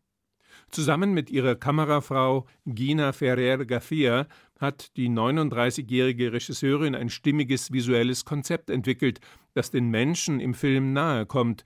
Zusammen 0.71 1.13
mit 1.13 1.31
ihrer 1.31 1.57
Kamerafrau 1.57 2.47
Gina 2.65 3.11
Ferrer 3.13 3.65
Garcia 3.65 4.29
hat 4.61 4.97
die 4.97 5.09
39-jährige 5.09 6.33
Regisseurin 6.33 6.95
ein 6.95 7.11
stimmiges 7.11 7.73
visuelles 7.73 8.25
Konzept 8.25 8.71
entwickelt, 8.71 9.21
das 9.55 9.73
den 9.73 9.89
Menschen 9.89 10.39
im 10.39 10.55
Film 10.55 10.93
nahe 10.93 11.27
kommt, 11.27 11.65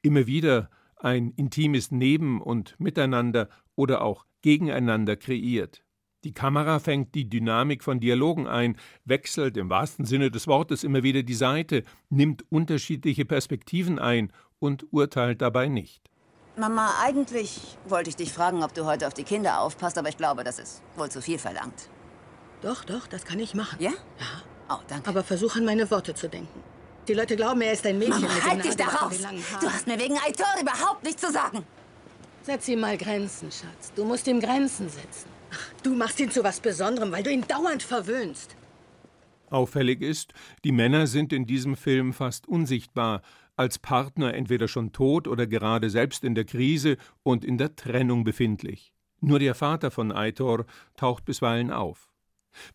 immer 0.00 0.26
wieder 0.26 0.70
ein 0.96 1.32
intimes 1.36 1.90
Neben- 1.90 2.40
und 2.40 2.80
Miteinander 2.80 3.50
oder 3.74 4.00
auch 4.00 4.24
Gegeneinander 4.40 5.16
kreiert. 5.16 5.82
Die 6.24 6.32
Kamera 6.32 6.78
fängt 6.78 7.14
die 7.14 7.28
Dynamik 7.28 7.84
von 7.84 8.00
Dialogen 8.00 8.46
ein, 8.46 8.78
wechselt 9.04 9.58
im 9.58 9.68
wahrsten 9.68 10.06
Sinne 10.06 10.30
des 10.30 10.46
Wortes 10.46 10.82
immer 10.82 11.02
wieder 11.02 11.22
die 11.22 11.34
Seite, 11.34 11.82
nimmt 12.08 12.50
unterschiedliche 12.50 13.26
Perspektiven 13.26 13.98
ein 13.98 14.32
und 14.58 14.86
urteilt 14.92 15.42
dabei 15.42 15.68
nicht. 15.68 16.10
Mama, 16.58 16.94
eigentlich 17.02 17.60
wollte 17.86 18.08
ich 18.08 18.16
dich 18.16 18.32
fragen, 18.32 18.62
ob 18.62 18.72
du 18.72 18.86
heute 18.86 19.06
auf 19.06 19.14
die 19.14 19.24
Kinder 19.24 19.60
aufpasst, 19.60 19.98
aber 19.98 20.08
ich 20.08 20.16
glaube, 20.16 20.42
das 20.42 20.58
ist 20.58 20.82
wohl 20.96 21.10
zu 21.10 21.20
viel 21.20 21.38
verlangt. 21.38 21.90
Doch, 22.62 22.84
doch, 22.84 23.06
das 23.06 23.24
kann 23.24 23.38
ich 23.38 23.54
machen. 23.54 23.76
Ja? 23.78 23.90
Ja. 23.90 23.96
Oh, 24.70 24.80
danke. 24.88 25.08
Aber 25.08 25.22
versuch 25.22 25.56
an 25.56 25.66
meine 25.66 25.90
Worte 25.90 26.14
zu 26.14 26.28
denken. 26.28 26.62
Die 27.06 27.14
Leute 27.14 27.36
glauben, 27.36 27.60
er 27.60 27.72
ist 27.72 27.86
ein 27.86 27.98
Mädchen 27.98 28.22
Mama, 28.22 28.34
mit 28.34 28.44
halt 28.44 28.64
dich 28.64 28.74
da 28.74 28.86
raus! 28.86 29.18
Du 29.60 29.70
hast 29.70 29.86
mir 29.86 29.98
wegen 29.98 30.16
Aitor 30.16 30.46
überhaupt 30.60 31.04
nichts 31.04 31.20
zu 31.20 31.30
sagen. 31.30 31.64
Setz 32.42 32.66
ihm 32.68 32.80
mal 32.80 32.96
Grenzen, 32.96 33.52
Schatz. 33.52 33.92
Du 33.94 34.04
musst 34.04 34.26
ihm 34.26 34.40
Grenzen 34.40 34.88
setzen. 34.88 35.28
Ach, 35.52 35.82
du 35.82 35.94
machst 35.94 36.18
ihn 36.18 36.30
zu 36.30 36.42
was 36.42 36.58
Besonderem, 36.58 37.12
weil 37.12 37.22
du 37.22 37.30
ihn 37.30 37.46
dauernd 37.46 37.82
verwöhnst. 37.82 38.56
Auffällig 39.50 40.02
ist, 40.02 40.32
die 40.64 40.72
Männer 40.72 41.06
sind 41.06 41.32
in 41.32 41.46
diesem 41.46 41.76
Film 41.76 42.12
fast 42.12 42.48
unsichtbar, 42.48 43.22
als 43.56 43.78
Partner 43.78 44.34
entweder 44.34 44.68
schon 44.68 44.92
tot 44.92 45.26
oder 45.26 45.46
gerade 45.46 45.90
selbst 45.90 46.24
in 46.24 46.34
der 46.34 46.44
Krise 46.44 46.96
und 47.22 47.44
in 47.44 47.58
der 47.58 47.74
Trennung 47.74 48.24
befindlich. 48.24 48.92
Nur 49.20 49.38
der 49.38 49.54
Vater 49.54 49.90
von 49.90 50.12
Aitor 50.12 50.66
taucht 50.96 51.24
bisweilen 51.24 51.70
auf. 51.70 52.10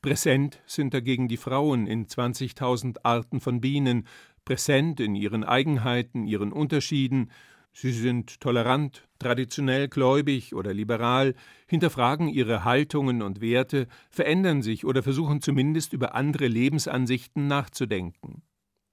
Präsent 0.02 0.62
sind 0.66 0.94
dagegen 0.94 1.28
die 1.28 1.38
Frauen 1.38 1.88
in 1.88 2.06
20.000 2.06 2.98
Arten 3.04 3.40
von 3.40 3.62
Bienen, 3.62 4.08
präsent 4.46 5.00
in 5.00 5.16
ihren 5.16 5.44
Eigenheiten, 5.44 6.26
ihren 6.26 6.52
Unterschieden. 6.52 7.32
Sie 7.74 7.92
sind 7.92 8.42
tolerant, 8.42 9.08
traditionell 9.18 9.88
gläubig 9.88 10.54
oder 10.54 10.74
liberal, 10.74 11.36
hinterfragen 11.68 12.28
ihre 12.28 12.64
Haltungen 12.64 13.22
und 13.22 13.40
Werte, 13.40 13.88
verändern 14.10 14.62
sich 14.62 14.86
oder 14.86 15.04
versuchen 15.04 15.42
zumindest 15.42 15.94
über 15.94 16.16
andere 16.16 16.48
Lebensansichten 16.48 17.48
nachzudenken. 17.48 18.44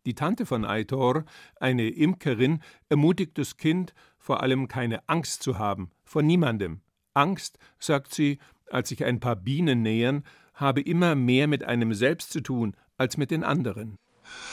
Die 0.09 0.15
Tante 0.15 0.47
von 0.47 0.65
Aitor, 0.65 1.27
eine 1.61 1.87
Imkerin, 1.91 2.63
ermutigt 2.89 3.37
das 3.37 3.59
Kind, 3.59 3.93
vor 4.17 4.43
allem 4.43 4.67
keine 4.67 5.07
Angst 5.07 5.43
zu 5.43 5.59
haben, 5.59 5.91
vor 6.03 6.23
niemandem. 6.23 6.81
Angst, 7.13 7.59
sagt 7.79 8.15
sie, 8.15 8.39
als 8.71 8.89
sich 8.89 9.05
ein 9.05 9.21
paar 9.21 9.37
Bienen 9.37 9.83
nähern, 9.83 10.25
habe 10.55 10.81
immer 10.81 11.15
mehr 11.15 11.47
mit 11.47 11.63
einem 11.63 11.93
selbst 11.93 12.33
zu 12.33 12.41
tun 12.41 12.75
als 12.97 13.19
mit 13.19 13.31
den 13.31 13.45
anderen. 13.45 13.99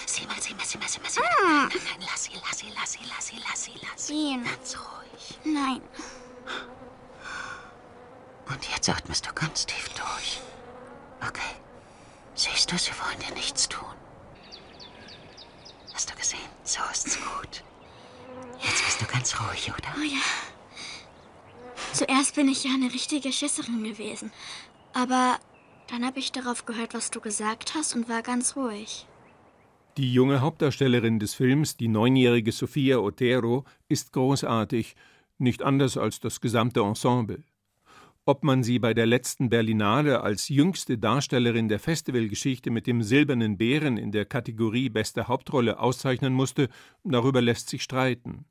Sieh 0.06 0.28
mal, 0.28 0.36
sieh 0.42 0.56
mal, 0.56 0.66
sieh 0.66 0.78
mal, 0.78 0.90
sieh 0.90 1.00
mal. 1.00 1.10
Sieh 1.10 1.22
mal. 1.22 1.70
Nein, 1.70 1.70
nein, 1.72 2.08
lass 2.12 2.24
sie, 2.26 2.32
lass 2.34 2.60
sie, 2.60 2.68
lass 2.76 2.92
sie, 2.92 3.00
lass 3.08 3.28
sie, 3.28 3.38
lass 3.48 3.64
sie, 3.64 3.72
lass 3.82 4.08
sie. 4.08 4.38
Ganz 4.44 4.78
ruhig. 4.78 5.40
Nein. 5.46 5.82
Und 8.50 8.68
jetzt 8.74 8.90
atmest 8.90 9.26
du 9.26 9.34
ganz 9.34 9.66
tief 9.66 9.88
durch. 9.94 10.42
Okay. 11.26 11.56
Siehst 12.34 12.70
du, 12.74 12.78
sie 12.78 12.92
wollen 12.92 13.26
dir 13.26 13.34
nichts 13.36 13.70
tun. 13.70 13.86
Hast 15.96 16.12
du 16.12 16.16
gesehen? 16.18 16.40
So 16.66 16.82
ist's 16.92 17.18
gut. 17.18 17.64
Jetzt 18.62 18.84
bist 18.84 19.02
du 19.02 19.06
ganz 19.06 19.34
ruhig, 19.40 19.72
oder? 19.72 19.88
Oh 19.98 20.04
ja. 20.04 20.20
Zuerst 21.94 22.36
bin 22.36 22.50
ich 22.50 22.66
ja 22.66 22.72
eine 22.74 22.94
richtige 22.94 23.32
Schisserin 23.32 23.82
gewesen. 23.82 24.34
Aber 24.94 25.40
dann 25.88 26.06
habe 26.06 26.20
ich 26.20 26.34
darauf 26.34 26.66
gehört, 26.66 26.94
was 26.94 27.12
du 27.12 27.22
gesagt 27.22 27.76
hast 27.76 27.96
und 27.96 28.10
war 28.10 28.24
ganz 28.24 28.58
ruhig. 28.58 29.08
Die 29.96 30.12
junge 30.12 30.42
Hauptdarstellerin 30.42 31.20
des 31.20 31.34
Films, 31.34 31.78
die 31.78 31.88
neunjährige 31.88 32.52
Sofia 32.52 32.98
Otero, 32.98 33.64
ist 33.88 34.12
großartig, 34.12 34.98
nicht 35.38 35.64
anders 35.64 35.96
als 35.96 36.20
das 36.20 36.42
gesamte 36.42 36.82
Ensemble. 36.82 37.42
Ob 38.28 38.44
man 38.44 38.64
sie 38.64 38.80
bei 38.80 38.96
der 38.96 39.06
letzten 39.06 39.50
Berlinale 39.50 40.22
als 40.22 40.50
jüngste 40.50 40.98
Darstellerin 40.98 41.70
der 41.70 41.78
Festivalgeschichte 41.78 42.72
mit 42.72 42.88
dem 42.88 43.04
Silbernen 43.04 43.56
Bären 43.56 43.98
in 43.98 44.12
der 44.12 44.26
Kategorie 44.26 44.90
Beste 44.90 45.28
Hauptrolle 45.28 45.80
auszeichnen 45.80 46.34
musste, 46.34 46.70
darüber 47.04 47.40
lässt 47.40 47.70
sich 47.70 47.84
streiten. 47.84 48.46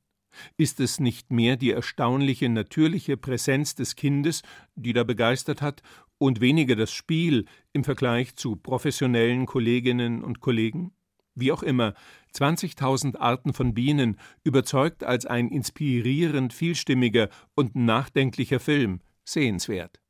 Ist 0.56 0.78
es 0.78 1.00
nicht 1.00 1.32
mehr 1.32 1.56
die 1.56 1.72
erstaunliche 1.72 2.48
natürliche 2.48 3.16
Präsenz 3.16 3.74
des 3.74 3.96
Kindes, 3.96 4.42
die 4.76 4.92
da 4.92 5.02
begeistert 5.02 5.60
hat, 5.60 5.82
und 6.18 6.40
weniger 6.40 6.76
das 6.76 6.92
Spiel 6.92 7.46
im 7.72 7.82
Vergleich 7.82 8.36
zu 8.36 8.54
professionellen 8.54 9.44
Kolleginnen 9.44 10.22
und 10.22 10.38
Kollegen? 10.38 10.92
Wie 11.34 11.50
auch 11.50 11.64
immer, 11.64 11.94
20.000 12.32 13.18
Arten 13.18 13.52
von 13.52 13.74
Bienen 13.74 14.18
überzeugt 14.44 15.02
als 15.02 15.26
ein 15.26 15.48
inspirierend 15.48 16.52
vielstimmiger 16.52 17.28
und 17.56 17.74
nachdenklicher 17.74 18.60
Film, 18.60 19.00
sehenswert. 19.24 20.00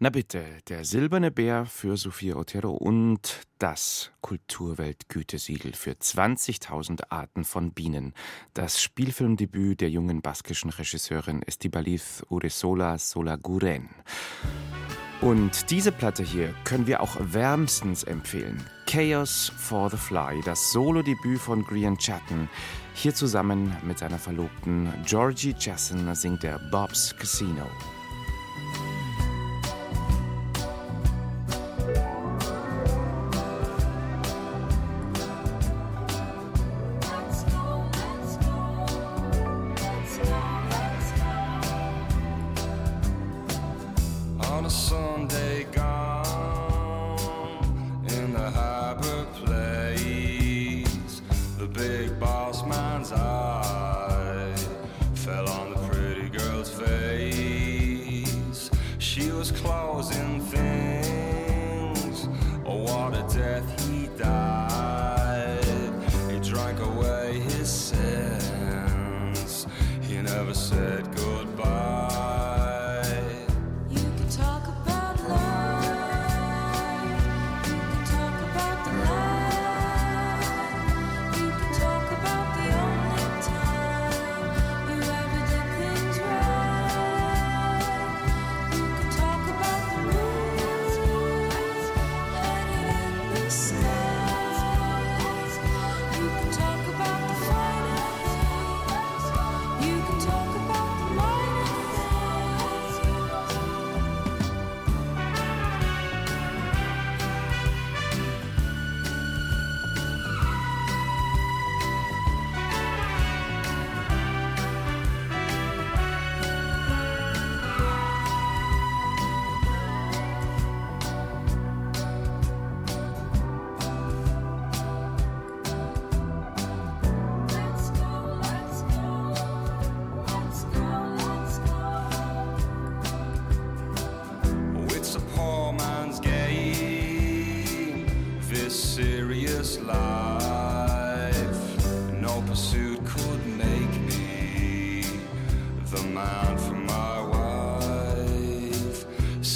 Na 0.00 0.10
bitte, 0.10 0.44
der 0.68 0.84
silberne 0.84 1.30
Bär 1.30 1.66
für 1.66 1.96
Sophia 1.96 2.34
Otero 2.34 2.72
und 2.72 3.40
das 3.58 4.10
Kulturweltgütesiegel 4.22 5.72
für 5.72 5.92
20.000 5.92 7.04
Arten 7.10 7.44
von 7.44 7.72
Bienen. 7.72 8.12
Das 8.54 8.82
Spielfilmdebüt 8.82 9.80
der 9.80 9.90
jungen 9.90 10.20
baskischen 10.20 10.70
Regisseurin 10.70 11.42
Estibaliz 11.42 12.24
Uresola 12.28 12.98
Solaguren. 12.98 13.88
Und 15.20 15.70
diese 15.70 15.92
Platte 15.92 16.24
hier 16.24 16.54
können 16.64 16.88
wir 16.88 17.00
auch 17.00 17.16
wärmstens 17.20 18.02
empfehlen. 18.02 18.62
Chaos 18.86 19.52
for 19.56 19.88
the 19.88 19.96
Fly, 19.96 20.40
das 20.44 20.72
Solo-Debüt 20.72 21.38
von 21.38 21.64
Grian 21.64 21.96
Chatton. 21.96 22.48
Hier 22.94 23.14
zusammen 23.14 23.74
mit 23.86 23.98
seiner 23.98 24.18
Verlobten 24.18 24.92
Georgie 25.06 25.54
Jason 25.58 26.14
singt 26.14 26.44
er 26.44 26.58
Bob's 26.70 27.16
Casino. 27.16 27.70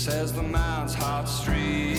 Says 0.08 0.32
the 0.32 0.42
man's 0.42 0.94
heart 0.94 1.28
streak 1.28 1.92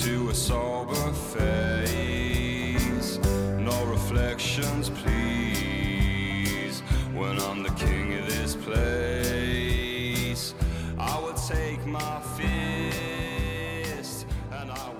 to 0.00 0.30
a 0.30 0.34
sober 0.34 1.12
face. 1.34 3.18
No 3.58 3.84
reflections, 3.86 4.90
please, 4.90 6.82
when 7.12 7.40
I'm 7.40 7.64
the 7.64 7.70
king 7.70 8.16
of 8.16 8.28
this 8.28 8.54
place. 8.54 10.54
I 10.96 11.18
will 11.18 11.34
take 11.34 11.84
my 11.84 12.20
fist 12.36 14.24
and 14.52 14.70
I 14.70 14.76
smile. 14.76 14.94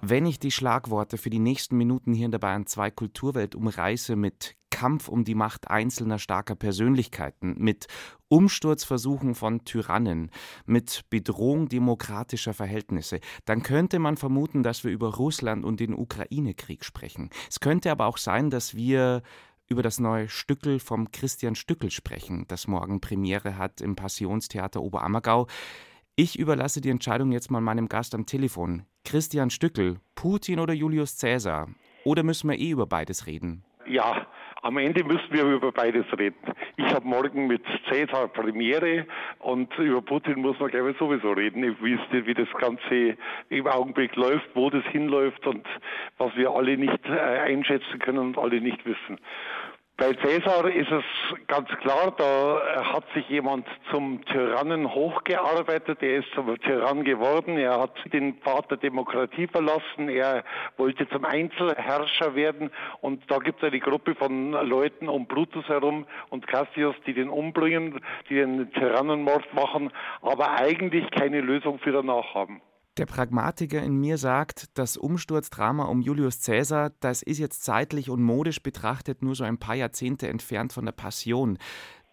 Wenn 0.00 0.26
ich 0.26 0.40
die 0.40 0.50
Schlagworte 0.50 1.16
für 1.16 1.30
die 1.30 1.38
nächsten 1.38 1.76
Minuten 1.76 2.12
hier 2.12 2.26
in 2.26 2.32
der 2.32 2.40
Bayern 2.40 2.66
2 2.66 2.90
Kulturwelt 2.90 3.54
umreiße 3.54 4.16
mit 4.16 4.57
Kampf 4.78 5.08
um 5.08 5.24
die 5.24 5.34
Macht 5.34 5.68
einzelner 5.68 6.20
starker 6.20 6.54
Persönlichkeiten, 6.54 7.56
mit 7.58 7.88
Umsturzversuchen 8.28 9.34
von 9.34 9.64
Tyrannen, 9.64 10.30
mit 10.66 11.02
Bedrohung 11.10 11.68
demokratischer 11.68 12.54
Verhältnisse, 12.54 13.18
dann 13.44 13.64
könnte 13.64 13.98
man 13.98 14.16
vermuten, 14.16 14.62
dass 14.62 14.84
wir 14.84 14.92
über 14.92 15.16
Russland 15.16 15.64
und 15.64 15.80
den 15.80 15.94
Ukraine-Krieg 15.94 16.84
sprechen. 16.84 17.30
Es 17.50 17.58
könnte 17.58 17.90
aber 17.90 18.06
auch 18.06 18.18
sein, 18.18 18.50
dass 18.50 18.76
wir 18.76 19.22
über 19.66 19.82
das 19.82 19.98
neue 19.98 20.28
Stückel 20.28 20.78
vom 20.78 21.10
Christian 21.10 21.56
Stückel 21.56 21.90
sprechen, 21.90 22.44
das 22.46 22.68
morgen 22.68 23.00
Premiere 23.00 23.58
hat 23.58 23.80
im 23.80 23.96
Passionstheater 23.96 24.80
Oberammergau. 24.80 25.48
Ich 26.14 26.38
überlasse 26.38 26.80
die 26.80 26.90
Entscheidung 26.90 27.32
jetzt 27.32 27.50
mal 27.50 27.60
meinem 27.60 27.88
Gast 27.88 28.14
am 28.14 28.26
Telefon. 28.26 28.84
Christian 29.04 29.50
Stückel, 29.50 29.98
Putin 30.14 30.60
oder 30.60 30.72
Julius 30.72 31.18
Caesar? 31.18 31.68
Oder 32.04 32.22
müssen 32.22 32.48
wir 32.48 32.56
eh 32.56 32.70
über 32.70 32.86
beides 32.86 33.26
reden? 33.26 33.64
Ja, 33.88 34.28
am 34.62 34.76
Ende 34.76 35.04
müssen 35.04 35.30
wir 35.30 35.44
über 35.44 35.72
beides 35.72 36.06
reden. 36.18 36.36
Ich 36.76 36.86
habe 36.86 37.06
morgen 37.06 37.46
mit 37.46 37.62
Cäsar 37.88 38.28
Premiere 38.28 39.06
und 39.38 39.76
über 39.78 40.02
Putin 40.02 40.40
muss 40.40 40.58
man, 40.58 40.70
glaube 40.70 40.90
ich, 40.90 40.98
sowieso 40.98 41.32
reden, 41.32 41.76
wie, 41.80 41.94
es, 41.94 42.26
wie 42.26 42.34
das 42.34 42.48
Ganze 42.58 43.16
im 43.50 43.66
Augenblick 43.66 44.16
läuft, 44.16 44.48
wo 44.54 44.70
das 44.70 44.84
hinläuft 44.86 45.46
und 45.46 45.66
was 46.18 46.34
wir 46.36 46.50
alle 46.50 46.76
nicht 46.76 47.06
äh, 47.06 47.18
einschätzen 47.18 47.98
können 48.00 48.18
und 48.18 48.38
alle 48.38 48.60
nicht 48.60 48.84
wissen. 48.84 49.18
Bei 50.00 50.14
Cäsar 50.14 50.70
ist 50.70 50.92
es 50.92 51.02
ganz 51.48 51.68
klar, 51.80 52.14
da 52.16 52.84
hat 52.94 53.02
sich 53.14 53.28
jemand 53.28 53.66
zum 53.90 54.24
Tyrannen 54.26 54.94
hochgearbeitet, 54.94 56.00
er 56.02 56.18
ist 56.18 56.30
zum 56.36 56.56
Tyrann 56.60 57.02
geworden, 57.02 57.58
er 57.58 57.80
hat 57.80 57.96
den 58.12 58.36
der 58.70 58.76
Demokratie 58.76 59.48
verlassen, 59.48 60.08
er 60.08 60.44
wollte 60.76 61.08
zum 61.08 61.24
Einzelherrscher 61.24 62.36
werden. 62.36 62.70
Und 63.00 63.28
da 63.28 63.38
gibt 63.38 63.60
es 63.60 63.68
eine 63.68 63.80
Gruppe 63.80 64.14
von 64.14 64.52
Leuten 64.52 65.08
um 65.08 65.26
Brutus 65.26 65.66
herum 65.66 66.06
und 66.30 66.46
Cassius, 66.46 66.94
die 67.04 67.14
den 67.14 67.28
umbringen, 67.28 68.00
die 68.30 68.36
den 68.36 68.70
Tyrannenmord 68.74 69.52
machen, 69.52 69.90
aber 70.22 70.60
eigentlich 70.60 71.10
keine 71.10 71.40
Lösung 71.40 71.80
für 71.80 71.90
danach 71.90 72.34
haben. 72.34 72.62
Der 72.98 73.06
Pragmatiker 73.06 73.80
in 73.80 73.94
mir 73.94 74.18
sagt, 74.18 74.76
das 74.76 74.96
Umsturzdrama 74.96 75.84
um 75.84 76.02
Julius 76.02 76.40
Caesar, 76.44 76.90
das 76.98 77.22
ist 77.22 77.38
jetzt 77.38 77.62
zeitlich 77.62 78.10
und 78.10 78.20
modisch 78.20 78.60
betrachtet 78.60 79.22
nur 79.22 79.36
so 79.36 79.44
ein 79.44 79.56
paar 79.56 79.76
Jahrzehnte 79.76 80.26
entfernt 80.26 80.72
von 80.72 80.84
der 80.84 80.90
Passion. 80.90 81.58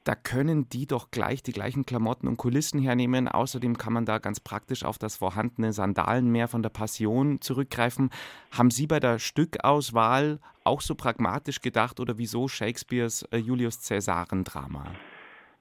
Da 0.04 0.13
können 0.13 0.69
die 0.69 0.86
doch 0.86 1.10
gleich 1.10 1.41
die 1.41 1.54
gleichen 1.54 1.88
Klamotten 1.88 2.28
und 2.28 2.38
Kulissen 2.38 2.80
hernehmen. 2.80 3.28
Außerdem 3.28 3.80
kann 3.80 3.93
man 3.93 4.06
da 4.06 4.19
ganz 4.19 4.39
praktisch 4.39 4.86
auf 4.86 5.00
das 5.00 5.15
vorhandene 5.15 5.74
Sandalenmeer 5.74 6.48
von 6.48 6.62
der 6.62 6.69
Passion 6.69 7.41
zurückgreifen. 7.41 8.12
Haben 8.52 8.69
Sie 8.69 8.86
bei 8.86 9.00
der 9.00 9.17
Stückauswahl 9.17 10.39
auch 10.63 10.82
so 10.82 10.93
pragmatisch 10.93 11.62
gedacht 11.62 12.00
oder 12.00 12.19
wieso 12.19 12.48
Shakespeares 12.48 13.24
äh, 13.32 13.38
Julius 13.38 13.80
Caesaren-Drama? 13.82 14.86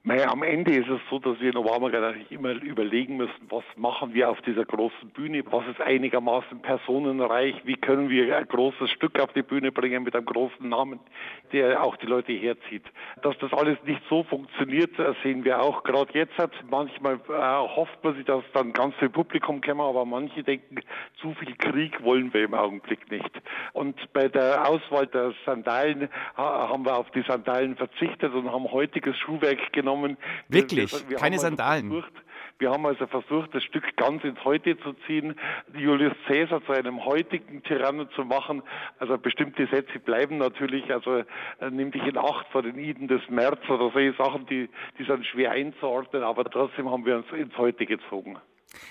Naja, 0.06 0.30
am 0.30 0.42
Ende 0.42 0.70
ist 0.70 0.90
es 0.90 1.00
so, 1.08 1.18
dass 1.18 1.40
wir 1.40 1.48
in 1.48 1.56
Obama 1.56 1.88
natürlich 1.88 2.30
immer 2.30 2.50
überlegen 2.50 3.16
müssen, 3.16 3.48
was 3.48 3.64
machen 3.76 4.12
wir 4.12 4.28
auf 4.28 4.38
dieser 4.42 4.66
großen 4.66 5.08
Bühne, 5.08 5.42
was 5.46 5.66
ist 5.66 5.80
einigermaßen 5.80 6.60
personenreich, 6.60 7.54
wie 7.64 7.76
können 7.76 8.10
wir 8.10 8.36
ein 8.36 8.46
großes 8.46 8.90
Stück 8.90 9.18
auf 9.18 9.32
die 9.32 9.40
Bühne 9.40 9.72
bringen 9.72 10.02
mit 10.02 10.14
einem 10.14 10.26
großen 10.26 10.68
Namen, 10.68 11.00
der 11.52 11.82
auch 11.82 11.96
die 11.96 12.04
Leute 12.04 12.34
herzieht. 12.34 12.82
Dass 13.22 13.38
das 13.38 13.50
alles 13.54 13.78
nicht 13.86 14.02
so 14.10 14.24
funktioniert, 14.24 14.90
sehen 15.22 15.42
wir 15.42 15.62
auch 15.62 15.82
gerade 15.84 16.12
jetzt. 16.12 16.34
Manchmal 16.68 17.14
äh, 17.14 17.74
hofft 17.74 18.04
man 18.04 18.14
sich, 18.14 18.26
dass 18.26 18.44
dann 18.52 18.74
ganz 18.74 18.94
viel 18.96 19.08
Publikum 19.08 19.62
käme, 19.62 19.84
aber 19.84 20.04
manche 20.04 20.42
denken, 20.42 20.80
zu 21.22 21.32
viel 21.32 21.56
Krieg 21.56 22.04
wollen 22.04 22.30
wir 22.34 22.44
im 22.44 22.52
Augenblick 22.52 23.10
nicht. 23.10 23.30
Und 23.72 23.96
bei 24.12 24.28
der 24.28 24.68
Auswahl 24.68 25.06
der 25.06 25.32
Sandalen 25.46 26.10
haben 26.36 26.84
wir 26.84 26.94
auf 26.94 27.10
die 27.12 27.22
Sandalen 27.22 27.74
verzichtet 27.76 28.34
und 28.34 28.52
haben 28.52 28.70
heutiges 28.70 29.16
Schuhwerk 29.16 29.72
genommen 29.72 29.93
genommen. 30.02 30.18
Wirklich? 30.48 30.92
Wir, 30.92 31.10
wir 31.10 31.16
Keine 31.18 31.36
also 31.36 31.46
Sandalen? 31.46 31.90
Versucht, 31.90 32.12
wir 32.58 32.70
haben 32.70 32.86
also 32.86 33.06
versucht, 33.06 33.54
das 33.54 33.64
Stück 33.64 33.96
ganz 33.96 34.22
ins 34.22 34.42
Heute 34.44 34.78
zu 34.78 34.92
ziehen, 35.06 35.34
Julius 35.76 36.14
Caesar 36.26 36.64
zu 36.64 36.72
einem 36.72 37.04
heutigen 37.04 37.62
Tyrannen 37.62 38.08
zu 38.14 38.24
machen. 38.24 38.62
Also 38.98 39.18
bestimmte 39.18 39.66
Sätze 39.66 39.98
bleiben 39.98 40.38
natürlich, 40.38 40.92
also 40.92 41.18
äh, 41.18 41.24
nimm 41.70 41.90
dich 41.90 42.04
in 42.04 42.16
Acht 42.16 42.46
vor 42.52 42.62
den 42.62 42.78
Iden 42.78 43.08
des 43.08 43.22
März 43.28 43.60
oder 43.68 43.90
solche 43.92 44.14
Sachen, 44.16 44.46
die, 44.46 44.68
die 44.98 45.04
sind 45.04 45.26
schwer 45.26 45.50
einzuordnen, 45.50 46.22
aber 46.22 46.44
trotzdem 46.44 46.90
haben 46.90 47.04
wir 47.04 47.16
uns 47.16 47.26
ins 47.32 47.56
Heute 47.56 47.86
gezogen. 47.86 48.38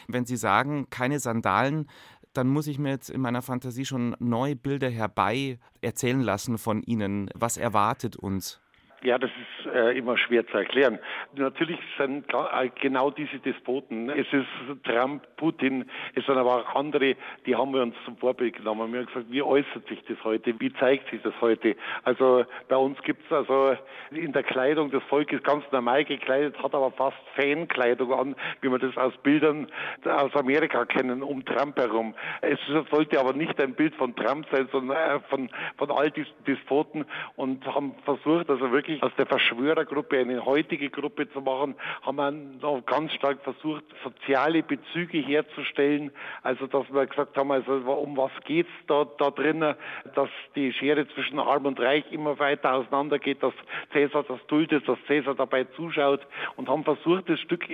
Wenn 0.08 0.26
Sie 0.26 0.38
sagen, 0.38 0.88
keine 0.90 1.20
Sandalen, 1.20 1.88
dann 2.34 2.48
muss 2.48 2.68
ich 2.68 2.80
mir 2.80 2.90
jetzt 2.90 3.10
in 3.10 3.22
meiner 3.22 3.42
Fantasie 3.42 3.86
schon 3.86 4.16
neue 4.20 4.56
Bilder 4.56 4.90
herbei 4.90 5.60
erzählen 5.82 6.22
lassen 6.22 6.58
von 6.58 6.82
Ihnen. 6.82 7.30
Was 7.36 7.58
erwartet 7.58 8.16
uns? 8.16 8.63
Ja, 9.04 9.18
das 9.18 9.32
ist 9.32 9.74
äh, 9.74 9.98
immer 9.98 10.18
schwer 10.18 10.48
zu 10.48 10.58
erklären. 10.58 10.98
Natürlich 11.36 11.80
sind 11.98 12.26
äh, 12.34 12.70
genau 12.80 13.12
diese 13.12 13.38
Despoten. 13.40 14.10
Es 14.10 14.28
ist 14.32 14.48
Trump, 14.86 15.24
Putin, 15.36 15.90
es 16.16 16.26
sind 16.26 16.38
aber 16.38 16.62
auch 16.62 16.76
andere, 16.76 17.18
die 17.46 17.54
haben 17.54 17.74
wir 17.74 17.82
uns 17.82 17.96
zum 18.06 18.16
Vorbild 18.16 18.56
genommen. 18.56 18.94
Wir 18.94 19.02
haben 19.02 19.08
gesagt, 19.08 19.26
wie 19.30 19.42
äußert 19.42 19.86
sich 19.90 20.02
das 20.08 20.24
heute? 20.24 20.58
Wie 20.58 20.72
zeigt 20.76 21.10
sich 21.12 21.22
das 21.22 21.34
heute? 21.42 21.76
Also 22.04 22.46
bei 22.70 22.78
uns 22.78 22.98
gibt 23.04 23.26
es 23.26 23.32
also 23.34 23.76
in 24.12 24.32
der 24.32 24.44
Kleidung 24.44 24.90
des 24.90 25.04
Volkes 25.10 25.44
ganz 25.44 25.66
normal 25.74 26.06
gekleidet, 26.06 26.58
hat 26.64 26.74
aber 26.74 26.92
fast 26.92 27.18
Fankleidung 27.36 28.14
an, 28.14 28.36
wie 28.62 28.70
wir 28.72 28.80
das 28.80 28.96
aus 28.96 29.14
Bildern 29.22 29.68
aus 30.06 30.34
Amerika 30.36 30.86
kennen, 30.86 31.24
um 31.24 31.44
Trump 31.44 31.78
herum. 31.78 32.14
Es 32.40 32.60
sollte 32.90 33.20
aber 33.20 33.34
nicht 33.34 33.60
ein 33.60 33.74
Bild 33.74 33.96
von 33.96 34.16
Trump 34.16 34.46
sein, 34.50 34.70
sondern 34.72 34.96
äh, 34.96 35.20
von, 35.30 35.50
von 35.78 35.92
all 35.92 36.10
diesen 36.10 36.32
Despoten 36.48 37.06
und 37.36 37.66
haben 37.66 37.96
versucht, 38.06 38.50
also 38.50 38.72
wirklich 38.72 38.93
aus 39.02 39.12
der 39.18 39.26
Verschwörergruppe 39.26 40.20
eine 40.20 40.46
heutige 40.46 40.90
Gruppe 40.90 41.30
zu 41.32 41.42
machen, 41.42 41.76
haben 42.02 42.16
wir 42.18 42.32
noch 42.32 42.86
ganz 42.86 43.14
stark 43.14 43.42
versucht, 43.44 43.84
soziale 44.04 44.64
Bezüge 44.64 45.20
herzustellen. 45.20 46.12
Also, 46.42 46.68
dass 46.68 46.92
wir 46.94 47.06
gesagt 47.06 47.38
haben, 47.38 47.52
also, 47.52 47.74
um 47.74 48.18
was 48.18 48.32
geht's 48.46 48.72
da, 48.88 49.06
da 49.18 49.32
drinnen, 49.32 49.76
dass 50.16 50.30
die 50.56 50.74
Schere 50.74 51.08
zwischen 51.10 51.40
Arm 51.40 51.66
und 51.66 51.80
Reich 51.80 52.12
immer 52.12 52.40
weiter 52.40 52.74
auseinandergeht, 52.74 53.42
dass 53.42 53.54
Cäsar 53.92 54.24
das 54.24 54.46
duldet, 54.48 54.88
dass 54.88 54.98
Cäsar 55.08 55.36
dabei 55.36 55.66
zuschaut 55.76 56.26
und 56.56 56.70
haben 56.70 56.84
versucht, 56.84 57.30
das 57.30 57.40
Stück, 57.40 57.66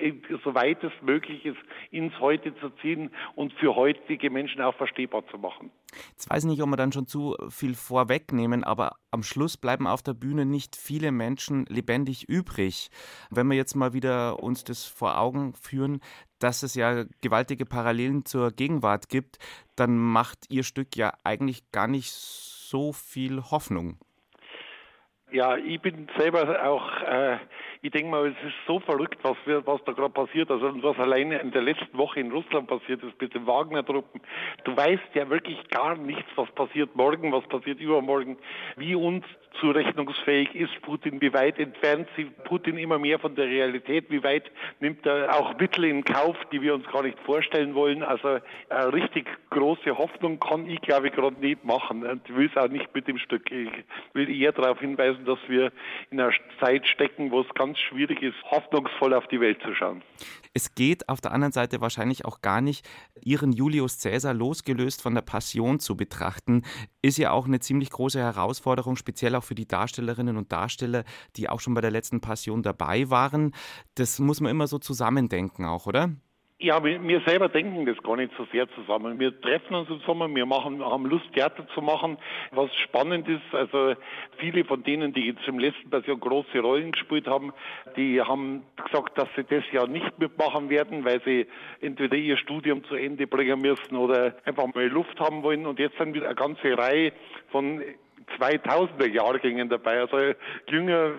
soweit 0.43 0.84
es 0.84 0.93
möglich 1.01 1.45
ist, 1.45 1.60
ins 1.91 2.17
Heute 2.19 2.55
zu 2.60 2.69
ziehen 2.82 3.12
und 3.36 3.53
für 3.53 3.75
heutige 3.75 4.29
Menschen 4.29 4.62
auch 4.62 4.75
verstehbar 4.75 5.25
zu 5.27 5.38
machen. 5.38 5.71
Jetzt 6.12 6.30
weiß 6.30 6.43
ich 6.43 6.49
nicht, 6.49 6.62
ob 6.62 6.69
wir 6.69 6.78
dann 6.78 6.91
schon 6.91 7.08
zu 7.08 7.36
viel 7.49 7.75
vorwegnehmen, 7.75 8.63
aber 8.63 8.95
am 9.12 9.23
Schluss 9.23 9.58
bleiben 9.58 9.88
auf 9.88 10.02
der 10.02 10.13
Bühne 10.13 10.45
nicht 10.45 10.75
viele 10.75 11.12
Menschen 11.12 11.65
lebendig 11.67 12.28
übrig. 12.28 12.89
Wenn 13.30 13.47
wir 13.47 13.58
jetzt 13.58 13.75
mal 13.75 13.93
wieder 13.93 14.41
uns 14.43 14.63
das 14.63 14.86
vor 14.86 15.17
Augen 15.17 15.54
führen, 15.54 16.02
dass 16.39 16.63
es 16.63 16.75
ja 16.75 17.06
gewaltige 17.21 17.65
Parallelen 17.65 18.25
zur 18.25 18.52
Gegenwart 18.52 19.10
gibt, 19.10 19.38
dann 19.75 19.97
macht 19.97 20.45
Ihr 20.49 20.63
Stück 20.63 20.95
ja 20.95 21.13
eigentlich 21.23 21.71
gar 21.71 21.88
nicht 21.88 22.12
so 22.12 22.93
viel 22.93 23.41
Hoffnung. 23.52 23.97
Ja, 25.32 25.58
ich 25.58 25.80
bin 25.80 26.08
selber 26.17 26.67
auch, 26.67 27.02
äh, 27.04 27.38
ich 27.81 27.91
denke 27.91 28.09
mal, 28.09 28.27
es 28.27 28.47
ist 28.47 28.55
so 28.67 28.79
verrückt, 28.81 29.19
was, 29.21 29.37
wir, 29.45 29.65
was 29.65 29.81
da 29.85 29.93
gerade 29.93 30.13
passiert. 30.13 30.51
Also 30.51 30.71
was 30.83 30.99
alleine 30.99 31.39
in 31.39 31.51
der 31.51 31.61
letzten 31.61 31.97
Woche 31.97 32.19
in 32.19 32.31
Russland 32.31 32.67
passiert 32.67 33.01
ist 33.03 33.19
mit 33.21 33.33
den 33.33 33.47
Wagner-Truppen. 33.47 34.21
Du 34.65 34.75
weißt 34.75 35.15
ja 35.15 35.29
wirklich 35.29 35.65
gar 35.69 35.95
nichts, 35.95 36.29
was 36.35 36.51
passiert 36.51 36.95
morgen, 36.95 37.31
was 37.31 37.47
passiert 37.47 37.79
übermorgen, 37.79 38.37
wie 38.75 38.95
uns 38.95 39.23
zurechnungsfähig 39.59 40.53
ist 40.55 40.81
Putin, 40.81 41.21
wie 41.21 41.33
weit 41.33 41.57
entfernt 41.59 42.07
sich 42.15 42.27
Putin 42.43 42.77
immer 42.77 42.99
mehr 42.99 43.19
von 43.19 43.35
der 43.35 43.45
Realität, 43.45 44.05
wie 44.09 44.23
weit 44.23 44.51
nimmt 44.79 45.05
er 45.05 45.35
auch 45.35 45.57
Mittel 45.57 45.85
in 45.85 46.03
Kauf, 46.03 46.37
die 46.51 46.61
wir 46.61 46.73
uns 46.73 46.85
gar 46.87 47.03
nicht 47.03 47.19
vorstellen 47.19 47.75
wollen. 47.75 48.03
Also 48.03 48.39
eine 48.69 48.93
richtig 48.93 49.27
große 49.49 49.97
Hoffnung 49.97 50.39
kann 50.39 50.69
ich, 50.69 50.81
glaube 50.81 51.07
ich, 51.07 51.13
gerade 51.13 51.39
nicht 51.39 51.63
machen. 51.63 52.05
Und 52.05 52.21
ich 52.27 52.35
will 52.35 52.49
es 52.53 52.61
auch 52.61 52.69
nicht 52.69 52.93
mit 52.93 53.07
dem 53.07 53.17
Stück. 53.17 53.51
Ich 53.51 53.69
will 54.13 54.29
eher 54.29 54.51
darauf 54.51 54.79
hinweisen, 54.79 55.25
dass 55.25 55.39
wir 55.47 55.71
in 56.11 56.19
einer 56.19 56.33
Zeit 56.59 56.85
stecken, 56.87 57.31
wo 57.31 57.41
es 57.41 57.49
ganz 57.55 57.68
schwierig 57.77 58.21
ist, 58.21 58.36
hoffnungsvoll 58.49 59.13
auf 59.13 59.27
die 59.27 59.39
Welt 59.39 59.60
zu 59.62 59.75
schauen. 59.75 60.01
Es 60.53 60.73
geht 60.73 61.08
auf 61.10 61.21
der 61.21 61.32
anderen 61.32 61.51
Seite 61.51 61.82
wahrscheinlich 61.82 62.25
auch 62.25 62.41
gar 62.41 62.62
nicht, 62.62 62.88
ihren 63.21 63.51
Julius 63.51 63.99
Caesar 63.99 64.34
losgelöst 64.34 65.01
von 65.01 65.13
der 65.13 65.21
Passion 65.21 65.79
zu 65.79 65.95
betrachten. 65.95 66.63
Ist 67.01 67.17
ja 67.17 67.32
auch 67.32 67.45
eine 67.45 67.60
ziemlich 67.60 67.91
große 67.91 68.19
Herausforderung, 68.19 68.95
speziell 68.95 69.36
auch 69.36 69.43
für 69.43 69.55
die 69.55 69.67
Darstellerinnen 69.67 70.38
und 70.38 70.51
Darsteller, 70.51 71.03
die 71.36 71.49
auch 71.49 71.60
schon 71.60 71.73
bei 71.73 71.82
der 71.82 71.91
letzten 71.91 72.21
Passion 72.21 72.63
dabei 72.63 73.10
waren. 73.10 73.53
Das 73.95 74.19
muss 74.19 74.41
man 74.41 74.51
immer 74.51 74.67
so 74.67 74.79
zusammendenken 74.79 75.65
auch, 75.65 75.86
oder? 75.86 76.12
Ja, 76.62 76.84
wir, 76.84 77.22
selber 77.22 77.48
denken 77.48 77.86
das 77.86 78.04
gar 78.04 78.17
nicht 78.17 78.34
so 78.38 78.45
sehr 78.52 78.67
zusammen. 78.72 79.17
Wir 79.17 79.39
treffen 79.39 79.76
uns 79.76 79.89
im 79.89 80.02
Sommer, 80.02 80.28
wir 80.28 80.45
machen, 80.45 80.84
haben 80.84 81.06
Lust, 81.06 81.32
Theater 81.32 81.65
zu 81.74 81.82
machen. 81.82 82.17
Was 82.52 82.69
spannend 82.76 83.30
ist, 83.30 83.56
also 83.56 83.95
viele 84.39 84.65
von 84.65 84.84
denen, 84.84 85.13
die 85.13 85.28
jetzt 85.28 85.48
im 85.48 85.58
letzten 85.58 85.89
Passion 85.89 86.19
große 86.19 86.60
Rollen 86.60 86.91
gespielt 86.91 87.28
haben, 87.28 87.54
die 87.95 88.22
haben 88.22 88.63
gesagt, 88.76 89.17
dass 89.17 89.30
sie 89.38 89.45
das 89.45 89.63
Jahr 89.72 89.88
nicht 89.88 90.19
mitmachen 90.19 90.69
werden, 90.69 91.06
weil 91.06 91.22
sie 91.24 91.48
entweder 91.80 92.17
ihr 92.17 92.36
Studium 92.36 92.84
zu 92.84 92.95
Ende 92.95 93.26
bringen 93.26 93.62
müssen 93.62 93.95
oder 93.95 94.36
einfach 94.43 94.67
mal 94.76 94.86
Luft 94.86 95.17
haben 95.22 95.43
wollen. 95.43 95.65
Und 95.65 95.80
jetzt 95.80 95.98
sind 95.98 96.13
wieder 96.13 96.26
eine 96.26 96.36
ganze 96.36 96.78
Reihe 96.78 97.13
von 97.52 97.82
2000er 98.39 99.07
Jahrgängen 99.07 99.69
dabei, 99.69 99.99
also 100.01 100.17
jünger, 100.69 101.11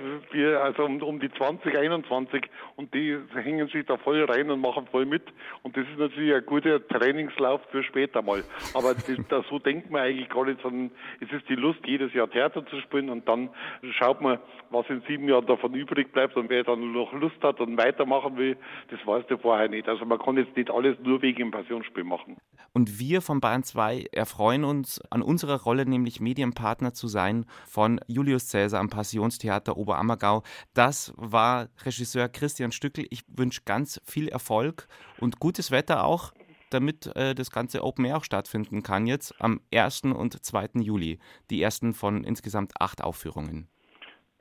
also 0.62 0.84
um, 0.84 1.02
um 1.02 1.20
die 1.20 1.30
20, 1.30 1.76
21 1.76 2.42
und 2.76 2.92
die 2.94 3.18
hängen 3.34 3.68
sich 3.68 3.86
da 3.86 3.96
voll 3.96 4.24
rein 4.24 4.50
und 4.50 4.60
machen 4.60 4.86
voll 4.90 5.06
mit 5.06 5.22
und 5.62 5.76
das 5.76 5.84
ist 5.88 5.98
natürlich 5.98 6.34
ein 6.34 6.46
guter 6.46 6.86
Trainingslauf 6.86 7.60
für 7.70 7.82
später 7.82 8.22
mal. 8.22 8.44
Aber 8.74 8.94
das, 8.94 9.04
das, 9.28 9.46
so 9.48 9.58
denkt 9.58 9.90
man 9.90 10.02
eigentlich 10.02 10.28
gar 10.28 10.44
nicht, 10.44 10.60
sondern 10.62 10.90
es 11.20 11.30
ist 11.32 11.48
die 11.48 11.54
Lust, 11.54 11.80
jedes 11.86 12.12
Jahr 12.14 12.30
Theater 12.30 12.64
zu 12.66 12.80
spielen 12.80 13.10
und 13.10 13.28
dann 13.28 13.50
schaut 13.98 14.20
man, 14.20 14.38
was 14.70 14.88
in 14.88 15.02
sieben 15.08 15.28
Jahren 15.28 15.46
davon 15.46 15.74
übrig 15.74 16.12
bleibt 16.12 16.36
und 16.36 16.48
wer 16.48 16.64
dann 16.64 16.92
noch 16.92 17.12
Lust 17.12 17.42
hat 17.42 17.60
und 17.60 17.76
weitermachen 17.76 18.36
will, 18.36 18.56
das 18.90 19.04
weiß 19.04 19.26
der 19.28 19.38
vorher 19.38 19.68
nicht. 19.68 19.88
Also 19.88 20.04
man 20.04 20.18
kann 20.18 20.36
jetzt 20.36 20.56
nicht 20.56 20.70
alles 20.70 20.96
nur 21.02 21.22
wegen 21.22 21.38
dem 21.38 21.50
Passionsspiel 21.50 22.04
machen. 22.04 22.36
Und 22.72 23.00
wir 23.00 23.20
von 23.20 23.40
Bayern 23.40 23.64
2 23.64 24.06
erfreuen 24.12 24.64
uns 24.64 25.00
an 25.10 25.22
unserer 25.22 25.62
Rolle, 25.62 25.86
nämlich 25.86 26.20
Medienpartner 26.20 26.92
zu 27.00 27.08
sein 27.08 27.46
von 27.66 28.00
Julius 28.06 28.48
Cäsar 28.48 28.80
am 28.80 28.90
Passionstheater 28.90 29.76
Oberammergau. 29.76 30.42
Das 30.74 31.12
war 31.16 31.68
Regisseur 31.84 32.28
Christian 32.28 32.70
Stückel. 32.70 33.06
Ich 33.10 33.22
wünsche 33.26 33.62
ganz 33.64 34.00
viel 34.04 34.28
Erfolg 34.28 34.86
und 35.18 35.40
gutes 35.40 35.70
Wetter 35.70 36.04
auch, 36.04 36.32
damit 36.70 37.06
äh, 37.16 37.34
das 37.34 37.50
ganze 37.50 37.82
Open 37.82 38.04
Air 38.04 38.18
auch 38.18 38.24
stattfinden 38.24 38.82
kann 38.82 39.06
jetzt 39.06 39.34
am 39.40 39.60
1. 39.74 40.02
und 40.04 40.44
2. 40.44 40.68
Juli. 40.80 41.18
Die 41.50 41.60
ersten 41.60 41.94
von 41.94 42.22
insgesamt 42.22 42.72
acht 42.78 43.02
Aufführungen. 43.02 43.68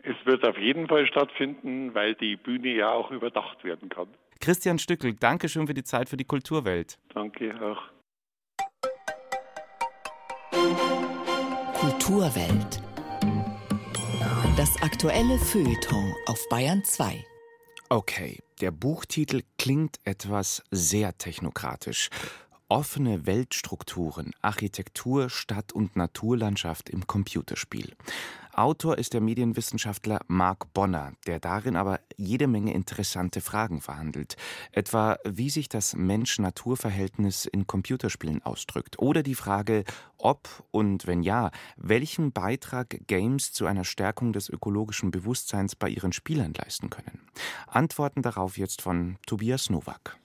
Es 0.04 0.15
wird 0.26 0.48
auf 0.48 0.58
jeden 0.58 0.88
Fall 0.88 1.08
stattfinden, 1.08 1.93
weil 1.93 2.15
die 2.15 2.36
Bühne 2.36 2.69
ja 2.69 2.91
auch 2.91 3.12
überdacht 3.12 3.63
werden 3.63 3.89
kann. 3.89 4.08
Christian 4.39 4.80
Stückel, 4.80 5.13
danke 5.13 5.50
schön 5.50 5.67
für 5.67 5.74
die 5.74 5.84
Zeit 5.84 6.08
für 6.08 6.17
die 6.17 6.24
Kulturwelt. 6.24 6.98
Danke 7.13 7.54
auch. 7.62 7.99
Kulturwelt. 11.89 12.84
Das 14.56 14.80
aktuelle 14.84 15.39
Feuilleton 15.39 16.13
auf 16.28 16.47
Bayern 16.47 16.84
2. 16.84 17.25
Okay, 17.89 18.38
der 18.62 18.69
Buchtitel 18.69 19.41
klingt 19.58 19.97
etwas 20.04 20.62
sehr 20.69 21.17
technokratisch. 21.17 22.12
Offene 22.67 23.25
Weltstrukturen, 23.25 24.34
Architektur, 24.43 25.32
Stadt- 25.32 25.73
und 25.73 25.95
Naturlandschaft 25.95 26.91
im 26.91 27.08
Computerspiel. 27.08 27.95
Autor 28.60 28.98
ist 28.98 29.13
der 29.13 29.22
Medienwissenschaftler 29.22 30.19
Marc 30.28 30.74
Bonner, 30.74 31.13
der 31.26 31.39
darin 31.39 31.78
aber 31.78 32.02
jede 32.17 32.45
Menge 32.45 32.74
interessante 32.74 33.39
Fragen 33.39 33.80
verhandelt. 33.80 34.36
Etwa, 34.74 35.17
wie 35.24 35.50
sich 35.50 35.69
das 35.69 35.95
Mensch-Natur-Verhältnis 35.95 37.45
in 37.45 37.67
Computerspielen 37.67 38.43
ausdrückt. 38.43 39.00
Oder 39.00 39.24
die 39.24 39.36
Frage, 39.36 39.86
ob 40.17 40.50
und 40.72 41.08
wenn 41.08 41.24
ja, 41.24 41.52
welchen 41.78 42.34
Beitrag 42.34 43.00
Games 43.08 43.54
zu 43.54 43.65
einer 43.65 43.86
Stärkung 43.86 44.34
des 44.34 44.50
ökologischen 44.50 45.10
Bewusstseins 45.10 45.78
bei 45.78 45.88
ihren 45.88 46.12
Spielern 46.12 46.54
leisten 46.54 46.89
können. 46.89 47.22
Antworten 47.65 48.24
darauf 48.24 48.58
jetzt 48.58 48.82
von 48.82 49.15
Tobias 49.26 49.69
Nowak. 49.69 50.19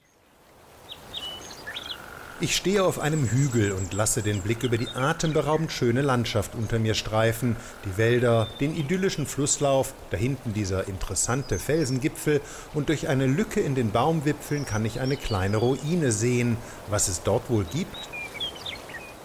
Ich 2.41 2.57
stehe 2.57 2.83
auf 2.83 2.99
einem 2.99 3.29
Hügel 3.29 3.71
und 3.71 3.95
lasse 3.95 4.21
den 4.21 4.41
Blick 4.43 4.65
über 4.65 4.77
die 4.77 4.89
atemberaubend 4.89 5.71
schöne 5.71 6.03
Landschaft 6.03 6.57
unter 6.57 6.81
mir 6.81 6.95
streifen, 6.95 7.55
die 7.85 7.97
Wälder, 7.97 8.49
den 8.59 8.77
idyllischen 8.77 9.25
Flusslauf, 9.25 9.95
dahinten 10.11 10.53
dieser 10.53 10.89
interessante 10.89 11.61
Felsengipfel 11.61 12.41
und 12.75 12.89
durch 12.89 13.07
eine 13.07 13.27
Lücke 13.27 13.61
in 13.61 13.77
den 13.77 13.93
Baumwipfeln 13.93 14.67
kann 14.67 14.85
ich 14.85 14.99
eine 14.99 15.17
kleine 15.17 15.59
Ruine 15.59 16.11
sehen. 16.11 16.57
Was 16.91 17.07
es 17.07 17.23
dort 17.23 17.49
wohl 17.51 17.65
gibt? 17.73 17.97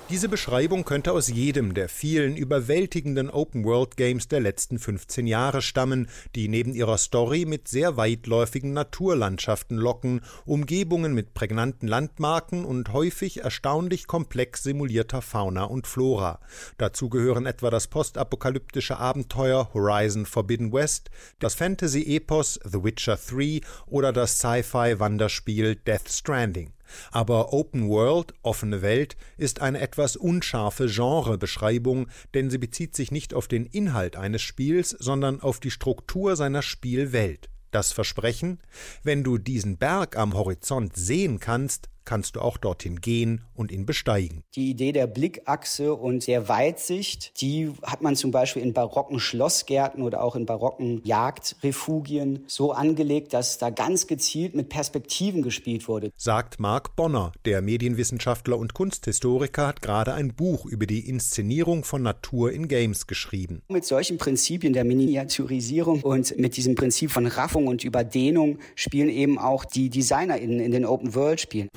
Diese 0.10 0.28
Beschreibung 0.28 0.86
könnte 0.86 1.12
aus 1.12 1.28
jedem 1.28 1.76
der 1.76 1.88
vielen 1.88 2.36
überwältigenden 2.36 3.30
Open-World-Games 3.30 4.28
der 4.28 4.39
letzten 4.39 4.80
15 4.80 5.28
Jahre 5.28 5.62
stammen, 5.62 6.10
die 6.34 6.48
neben 6.48 6.74
ihrer 6.74 6.98
Story 6.98 7.45
mit 7.45 7.67
sehr 7.67 7.95
weitläufigen 7.95 8.74
Naturlandschaften 8.74 9.78
locken, 9.78 10.22
Umgebungen 10.45 11.13
mit 11.13 11.36
prägnanten 11.36 11.88
Landmarken 11.88 12.65
und 12.65 12.91
häufig 12.91 13.43
erstaunlich 13.43 14.08
komplex 14.08 14.63
simulierter 14.63 15.22
Fauna 15.22 15.65
und 15.65 15.86
Flora. 15.86 16.39
Dazu 16.80 17.10
gehören 17.10 17.45
etwa 17.45 17.69
das 17.69 17.86
postapokalyptische 17.88 18.98
Abenteuer 18.98 19.76
Horizon 19.76 20.26
Forbidden 20.26 20.74
West, 20.74 21.12
das 21.38 21.54
Fantasy-Epos 21.54 22.60
The 22.63 22.84
Witcher 22.84 23.19
3 23.30 23.62
oder 23.86 24.12
das 24.12 24.39
Sci-Fi-Wanderspiel 24.39 25.76
Death 25.76 26.10
Stranding. 26.10 26.74
Aber 27.12 27.54
Open 27.54 27.89
World, 27.89 28.34
offene 28.41 28.82
Welt, 28.82 29.17
ist 29.38 29.62
eine 29.62 29.80
etwas 29.80 30.15
unscharfe 30.15 30.88
Genrebeschreibung, 30.88 32.08
denn 32.34 32.49
sie 32.49 32.58
bezieht 32.58 32.95
sich 32.95 33.12
nicht 33.12 33.34
auf 33.34 33.47
den 33.47 33.65
Inhalt 33.65 34.15
eines 34.15 34.41
Spiels, 34.41 34.91
sondern 34.91 35.41
auf 35.41 35.60
die 35.60 35.71
Struktur 35.71 36.36
seiner 36.36 36.62
Spielwelt. 36.62 37.49
Das 37.71 37.91
Versprechen, 37.91 38.60
wenn 39.04 39.23
du 39.23 39.38
diesen 39.38 39.78
Berg 39.78 40.17
am 40.17 40.34
Horizont 40.34 40.95
sehen 40.95 41.39
kannst, 41.39 41.89
kannst 42.10 42.38
du 42.38 42.41
auch 42.41 42.58
dorthin 42.58 43.02
gehen 43.02 43.43
und 43.54 43.72
ihn 43.72 43.86
besteigen. 43.86 44.43
Die 44.56 44.72
Idee 44.72 44.93
der 44.93 45.06
Blickachse 45.06 45.93
und 45.93 46.26
der 46.26 46.50
Weitsicht, 46.50 47.39
die 47.39 47.72
hat 47.84 48.02
man 48.02 48.15
zum 48.15 48.32
Beispiel 48.32 48.63
in 48.63 48.74
barocken 48.74 49.19
Schlossgärten 49.19 50.02
oder 50.02 50.24
auch 50.24 50.36
in 50.36 50.48
barocken 50.48 51.02
Jagdrefugien 51.04 52.45
so 52.48 52.72
angelegt, 52.72 53.36
dass 53.36 53.60
da 53.60 53.69
ganz 53.69 54.08
gezielt 54.08 54.56
mit 54.56 54.69
Perspektiven 54.69 55.43
gespielt 55.43 55.88
wurde. 55.88 56.10
Sagt 56.17 56.60
Marc 56.60 56.95
Bonner, 56.95 57.32
der 57.45 57.62
Medienwissenschaftler 57.62 58.58
und 58.58 58.74
Kunsthistoriker, 58.74 59.67
hat 59.67 59.84
gerade 59.84 60.15
ein 60.15 60.34
Buch 60.34 60.65
über 60.65 60.88
die 60.88 61.08
Inszenierung 61.08 61.84
von 61.84 62.02
Natur 62.02 62.52
in 62.52 62.67
Games 62.67 63.06
geschrieben. 63.06 63.62
Mit 63.67 63.86
solchen 63.86 64.17
Prinzipien 64.17 64.74
der 64.74 64.84
Miniaturisierung 64.84 66.02
und 66.02 66.36
mit 66.39 66.58
diesem 66.58 66.74
Prinzip 66.74 67.12
von 67.12 67.28
Raffung 67.28 67.67
und 67.67 67.84
Überdehnung 67.84 68.58
spielen 68.74 69.10
eben 69.10 69.38
auch 69.38 69.63
die 69.63 69.91
DesignerInnen 69.91 70.60
in 70.60 70.72
den 70.72 70.86
Open-World-Spielen. 70.86 71.69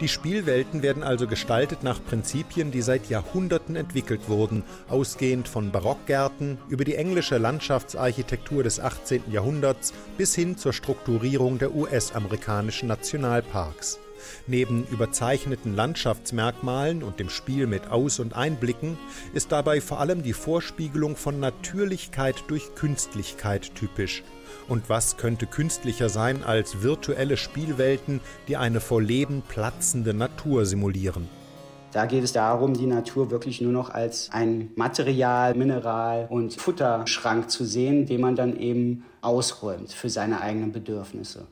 Die 0.00 0.06
Spielwelten 0.06 0.82
werden 0.82 1.02
also 1.02 1.26
gestaltet 1.26 1.82
nach 1.82 2.00
Prinzipien, 2.04 2.70
die 2.70 2.82
seit 2.82 3.10
Jahrhunderten 3.10 3.74
entwickelt 3.74 4.28
wurden, 4.28 4.62
ausgehend 4.88 5.48
von 5.48 5.72
Barockgärten 5.72 6.58
über 6.68 6.84
die 6.84 6.94
englische 6.94 7.36
Landschaftsarchitektur 7.36 8.62
des 8.62 8.78
18. 8.78 9.24
Jahrhunderts 9.32 9.92
bis 10.16 10.36
hin 10.36 10.56
zur 10.56 10.72
Strukturierung 10.72 11.58
der 11.58 11.74
US-amerikanischen 11.74 12.86
Nationalparks. 12.86 13.98
Neben 14.46 14.86
überzeichneten 14.86 15.74
Landschaftsmerkmalen 15.74 17.02
und 17.02 17.18
dem 17.18 17.28
Spiel 17.28 17.66
mit 17.66 17.90
Aus- 17.90 18.20
und 18.20 18.36
Einblicken 18.36 18.98
ist 19.34 19.50
dabei 19.50 19.80
vor 19.80 19.98
allem 19.98 20.22
die 20.22 20.32
Vorspiegelung 20.32 21.16
von 21.16 21.40
Natürlichkeit 21.40 22.44
durch 22.46 22.74
Künstlichkeit 22.76 23.74
typisch. 23.74 24.22
Und 24.68 24.90
was 24.90 25.16
könnte 25.16 25.46
künstlicher 25.46 26.10
sein 26.10 26.44
als 26.44 26.82
virtuelle 26.82 27.38
Spielwelten, 27.38 28.20
die 28.48 28.58
eine 28.58 28.80
vor 28.80 29.00
Leben 29.00 29.42
platzende 29.48 30.12
Natur 30.12 30.66
simulieren? 30.66 31.28
Da 31.92 32.04
geht 32.04 32.22
es 32.22 32.34
darum, 32.34 32.74
die 32.74 32.86
Natur 32.86 33.30
wirklich 33.30 33.62
nur 33.62 33.72
noch 33.72 33.88
als 33.88 34.28
ein 34.30 34.70
Material, 34.76 35.54
Mineral 35.54 36.26
und 36.28 36.52
Futterschrank 36.52 37.50
zu 37.50 37.64
sehen, 37.64 38.04
den 38.04 38.20
man 38.20 38.36
dann 38.36 38.58
eben 38.58 39.04
ausräumt 39.22 39.92
für 39.92 40.10
seine 40.10 40.42
eigenen 40.42 40.70
Bedürfnisse. 40.70 41.46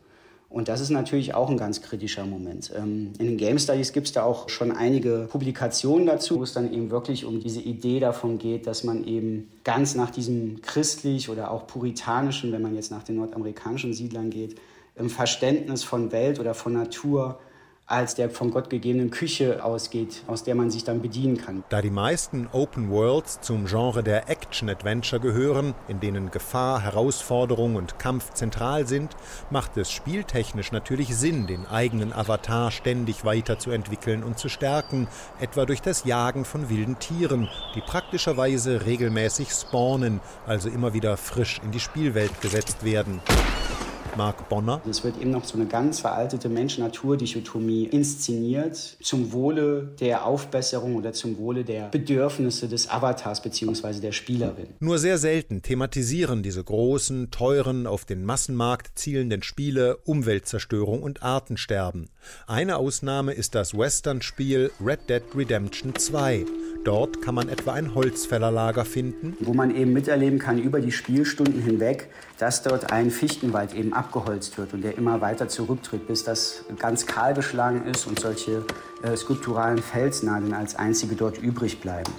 Und 0.49 0.69
das 0.69 0.81
ist 0.81 0.91
natürlich 0.91 1.35
auch 1.35 1.51
ein 1.51 1.57
ganz 1.57 1.83
kritischer 1.83 2.25
Moment. 2.25 2.73
Ähm, 2.75 3.13
in 3.19 3.27
den 3.27 3.37
Game 3.37 3.59
Studies 3.59 3.93
gibt 3.93 4.07
es 4.07 4.13
da 4.13 4.23
auch 4.23 4.49
schon 4.49 4.71
einige 4.71 5.29
Publikationen 5.31 6.07
dazu, 6.07 6.39
wo 6.39 6.45
es 6.45 6.53
dann 6.53 6.73
eben 6.73 6.91
wirklich 6.91 7.25
um 7.25 7.41
diese 7.41 7.61
Idee 7.61 7.99
davon 7.99 8.39
geht, 8.39 8.67
dass 8.67 8.85
man 8.85 9.05
eben 9.05 9.51
ganz 9.65 9.97
nach 9.97 10.11
diesem 10.11 10.63
christlich 10.63 11.29
oder 11.29 11.51
auch 11.51 11.67
puritanischen, 11.67 12.53
wenn 12.53 12.63
man 12.63 12.75
jetzt 12.77 12.91
nach 12.91 13.03
den 13.03 13.17
nordamerikanischen 13.17 13.93
Siedlern 13.93 14.31
geht, 14.31 14.57
im 14.95 15.11
Verständnis 15.11 15.83
von 15.83 16.13
Welt 16.13 16.39
oder 16.39 16.55
von 16.55 16.73
Natur 16.73 17.39
als 17.87 18.17
der 18.17 18.31
von 18.31 18.51
Gott 18.51 18.69
gegebenen 18.69 19.11
Küche 19.11 19.65
ausgeht, 19.65 20.23
aus 20.27 20.43
der 20.43 20.57
man 20.57 20.71
sich 20.71 20.83
dann 20.83 21.01
bedienen 21.01 21.39
kann. 21.39 21.63
Da 21.69 21.81
die 21.81 21.91
meisten 21.91 22.49
Open 22.53 22.91
Worlds 22.91 23.41
zum 23.41 23.67
Genre 23.67 24.03
der 24.03 24.29
Action-Adventure 24.29 25.21
gehören, 25.21 25.75
in 25.87 26.01
denen 26.01 26.33
Gefahr, 26.33 26.83
Herausforderung 26.83 27.77
und 27.77 27.99
Kampf 28.01 28.33
zentral 28.33 28.89
sind, 28.89 29.15
macht 29.51 29.77
es 29.77 29.93
spieltechnisch 29.93 30.73
natürlich 30.73 31.17
Sinn, 31.17 31.47
den 31.47 31.65
eigenen 31.67 32.13
Avatar 32.13 32.73
ständig 32.73 33.25
weiterzuentwickeln 33.25 34.25
und 34.25 34.39
zu 34.39 34.49
stärken, 34.49 35.07
etwa 35.41 35.65
durch 35.65 35.81
das 35.81 36.05
Jagen 36.05 36.45
von 36.45 36.69
wilden 36.69 36.99
Tieren, 36.99 37.49
die 37.77 37.81
praktischerweise 37.81 38.85
regelmäßig 38.85 39.51
spawnen, 39.51 40.21
also 40.47 40.69
immer 40.69 40.93
wieder 40.93 41.17
frisch 41.17 41.61
in 41.65 41.71
die 41.71 41.81
Spielwelt 41.81 42.41
gesetzt 42.41 42.85
werden. 42.85 43.21
Marc 44.17 44.49
Bonner. 44.49 44.81
Es 44.89 45.05
wird 45.05 45.21
eben 45.21 45.31
noch 45.31 45.45
so 45.45 45.57
eine 45.57 45.67
ganz 45.67 46.01
veraltete 46.01 46.49
Mensch-Natur-Dichotomie 46.49 47.85
inszeniert 47.85 48.97
zum 49.03 49.33
Wohle 49.33 49.95
der 50.01 50.25
Aufbesserung 50.25 50.97
oder 50.97 51.13
zum 51.13 51.39
Wohle 51.39 51.65
der 51.65 51.89
Bedürfnisse 51.89 52.69
des 52.69 52.89
Avatars 52.89 53.43
bzw. 53.43 54.01
der 54.01 54.13
Spielerin. 54.13 54.69
Nur 54.81 54.99
sehr 54.99 55.19
selten 55.19 55.63
thematisieren 55.63 56.43
diese 56.43 56.65
großen, 56.65 57.31
teuren, 57.31 57.87
auf 57.87 58.05
den 58.05 58.25
Massenmarkt 58.25 58.99
zielenden 58.99 59.43
Spiele 59.43 59.99
Umweltzerstörung 59.99 61.03
und 61.03 61.23
Artensterben. 61.23 62.09
Eine 62.47 62.77
Ausnahme 62.77 63.33
ist 63.33 63.55
das 63.55 63.77
Western-Spiel 63.77 64.71
Red 64.85 65.09
Dead 65.09 65.23
Redemption 65.35 65.95
2. 65.95 66.45
Dort 66.87 67.21
kann 67.21 67.35
man 67.35 67.49
etwa 67.49 67.73
ein 67.73 67.97
Holzfällerlager 67.97 68.85
finden, 68.85 69.37
wo 69.41 69.53
man 69.53 69.75
eben 69.75 69.93
miterleben 69.93 70.39
kann 70.39 70.57
über 70.63 70.79
die 70.79 70.93
Spielstunden 70.93 71.61
hinweg, 71.61 72.09
dass 72.39 72.63
dort 72.63 72.93
ein 72.93 73.11
Fichtenwald 73.11 73.75
eben 73.75 73.93
abgeholzt 73.93 74.57
wird 74.57 74.73
und 74.73 74.83
der 74.83 74.97
immer 74.97 75.21
weiter 75.21 75.49
zurücktritt, 75.49 76.07
bis 76.07 76.23
das 76.23 76.65
ganz 76.79 77.05
kahl 77.05 77.35
beschlagen 77.35 77.87
ist 77.87 78.07
und 78.07 78.21
solche 78.21 78.65
äh, 79.03 79.17
skulpturalen 79.17 79.79
Felsnadeln 79.79 80.55
als 80.55 80.77
einzige 80.77 81.17
dort 81.17 81.39
übrig 81.39 81.81
bleiben. 81.81 82.13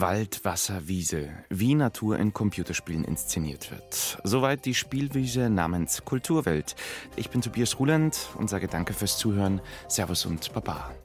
Wald, 0.00 0.44
Wasser, 0.44 0.88
Wiese, 0.88 1.28
wie 1.50 1.74
Natur 1.74 2.18
in 2.18 2.32
Computerspielen 2.32 3.04
inszeniert 3.04 3.70
wird. 3.70 4.18
Soweit 4.24 4.64
die 4.64 4.74
Spielwiese 4.74 5.50
namens 5.50 6.04
Kulturwelt. 6.04 6.74
Ich 7.16 7.30
bin 7.30 7.42
Tobias 7.42 7.78
Ruland 7.78 8.16
und 8.36 8.48
sage 8.48 8.68
danke 8.68 8.94
fürs 8.94 9.18
Zuhören. 9.18 9.60
Servus 9.88 10.24
und 10.24 10.52
Baba. 10.52 10.90